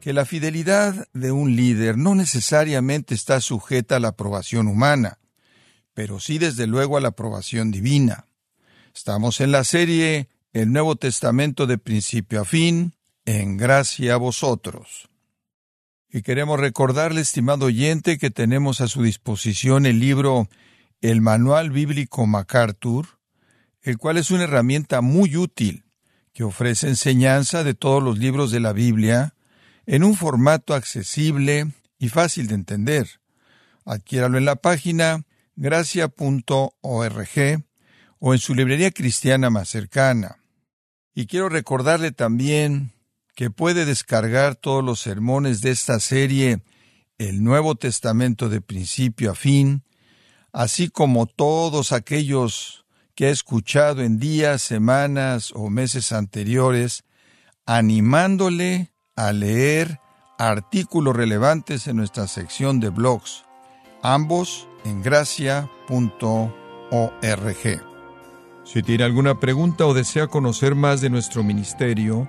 que 0.00 0.12
la 0.12 0.24
fidelidad 0.24 1.08
de 1.14 1.32
un 1.32 1.56
líder 1.56 1.96
no 1.96 2.14
necesariamente 2.14 3.14
está 3.14 3.40
sujeta 3.40 3.96
a 3.96 4.00
la 4.00 4.08
aprobación 4.08 4.68
humana, 4.68 5.18
pero 5.94 6.20
sí 6.20 6.38
desde 6.38 6.66
luego 6.66 6.96
a 6.96 7.00
la 7.00 7.08
aprobación 7.08 7.70
divina. 7.70 8.26
Estamos 8.94 9.40
en 9.40 9.50
la 9.50 9.64
serie 9.64 10.28
El 10.52 10.72
Nuevo 10.72 10.96
Testamento 10.96 11.66
de 11.66 11.78
principio 11.78 12.42
a 12.42 12.44
fin, 12.44 12.94
en 13.24 13.56
gracia 13.56 14.14
a 14.14 14.18
vosotros. 14.18 15.08
Y 16.14 16.22
queremos 16.22 16.60
recordarle, 16.60 17.22
estimado 17.22 17.66
oyente, 17.66 18.18
que 18.18 18.30
tenemos 18.30 18.80
a 18.80 18.86
su 18.86 19.02
disposición 19.02 19.84
el 19.84 19.98
libro 19.98 20.48
El 21.00 21.20
Manual 21.20 21.72
Bíblico 21.72 22.24
MacArthur, 22.24 23.18
el 23.82 23.98
cual 23.98 24.18
es 24.18 24.30
una 24.30 24.44
herramienta 24.44 25.00
muy 25.00 25.36
útil 25.36 25.82
que 26.32 26.44
ofrece 26.44 26.86
enseñanza 26.86 27.64
de 27.64 27.74
todos 27.74 28.00
los 28.00 28.16
libros 28.16 28.52
de 28.52 28.60
la 28.60 28.72
Biblia, 28.72 29.34
en 29.86 30.04
un 30.04 30.14
formato 30.14 30.74
accesible 30.74 31.72
y 31.98 32.10
fácil 32.10 32.46
de 32.46 32.54
entender. 32.54 33.08
Adquiéralo 33.84 34.38
en 34.38 34.44
la 34.44 34.54
página 34.54 35.24
gracia.org 35.56 36.68
o 38.20 38.34
en 38.34 38.38
su 38.38 38.54
librería 38.54 38.92
cristiana 38.92 39.50
más 39.50 39.68
cercana. 39.68 40.36
Y 41.12 41.26
quiero 41.26 41.48
recordarle 41.48 42.12
también 42.12 42.93
que 43.34 43.50
puede 43.50 43.84
descargar 43.84 44.54
todos 44.54 44.84
los 44.84 45.00
sermones 45.00 45.60
de 45.60 45.70
esta 45.70 46.00
serie, 46.00 46.62
el 47.18 47.42
Nuevo 47.42 47.74
Testamento 47.74 48.48
de 48.48 48.60
principio 48.60 49.32
a 49.32 49.34
fin, 49.34 49.82
así 50.52 50.88
como 50.88 51.26
todos 51.26 51.92
aquellos 51.92 52.86
que 53.14 53.26
ha 53.26 53.30
escuchado 53.30 54.02
en 54.02 54.18
días, 54.18 54.62
semanas 54.62 55.52
o 55.54 55.70
meses 55.70 56.12
anteriores, 56.12 57.04
animándole 57.66 58.92
a 59.16 59.32
leer 59.32 60.00
artículos 60.38 61.14
relevantes 61.14 61.86
en 61.86 61.96
nuestra 61.96 62.26
sección 62.26 62.80
de 62.80 62.90
blogs, 62.90 63.44
ambos 64.02 64.68
en 64.84 65.02
gracia.org. 65.02 65.78
Si 68.64 68.82
tiene 68.82 69.04
alguna 69.04 69.38
pregunta 69.38 69.86
o 69.86 69.94
desea 69.94 70.26
conocer 70.26 70.74
más 70.74 71.00
de 71.00 71.10
nuestro 71.10 71.44
ministerio, 71.44 72.28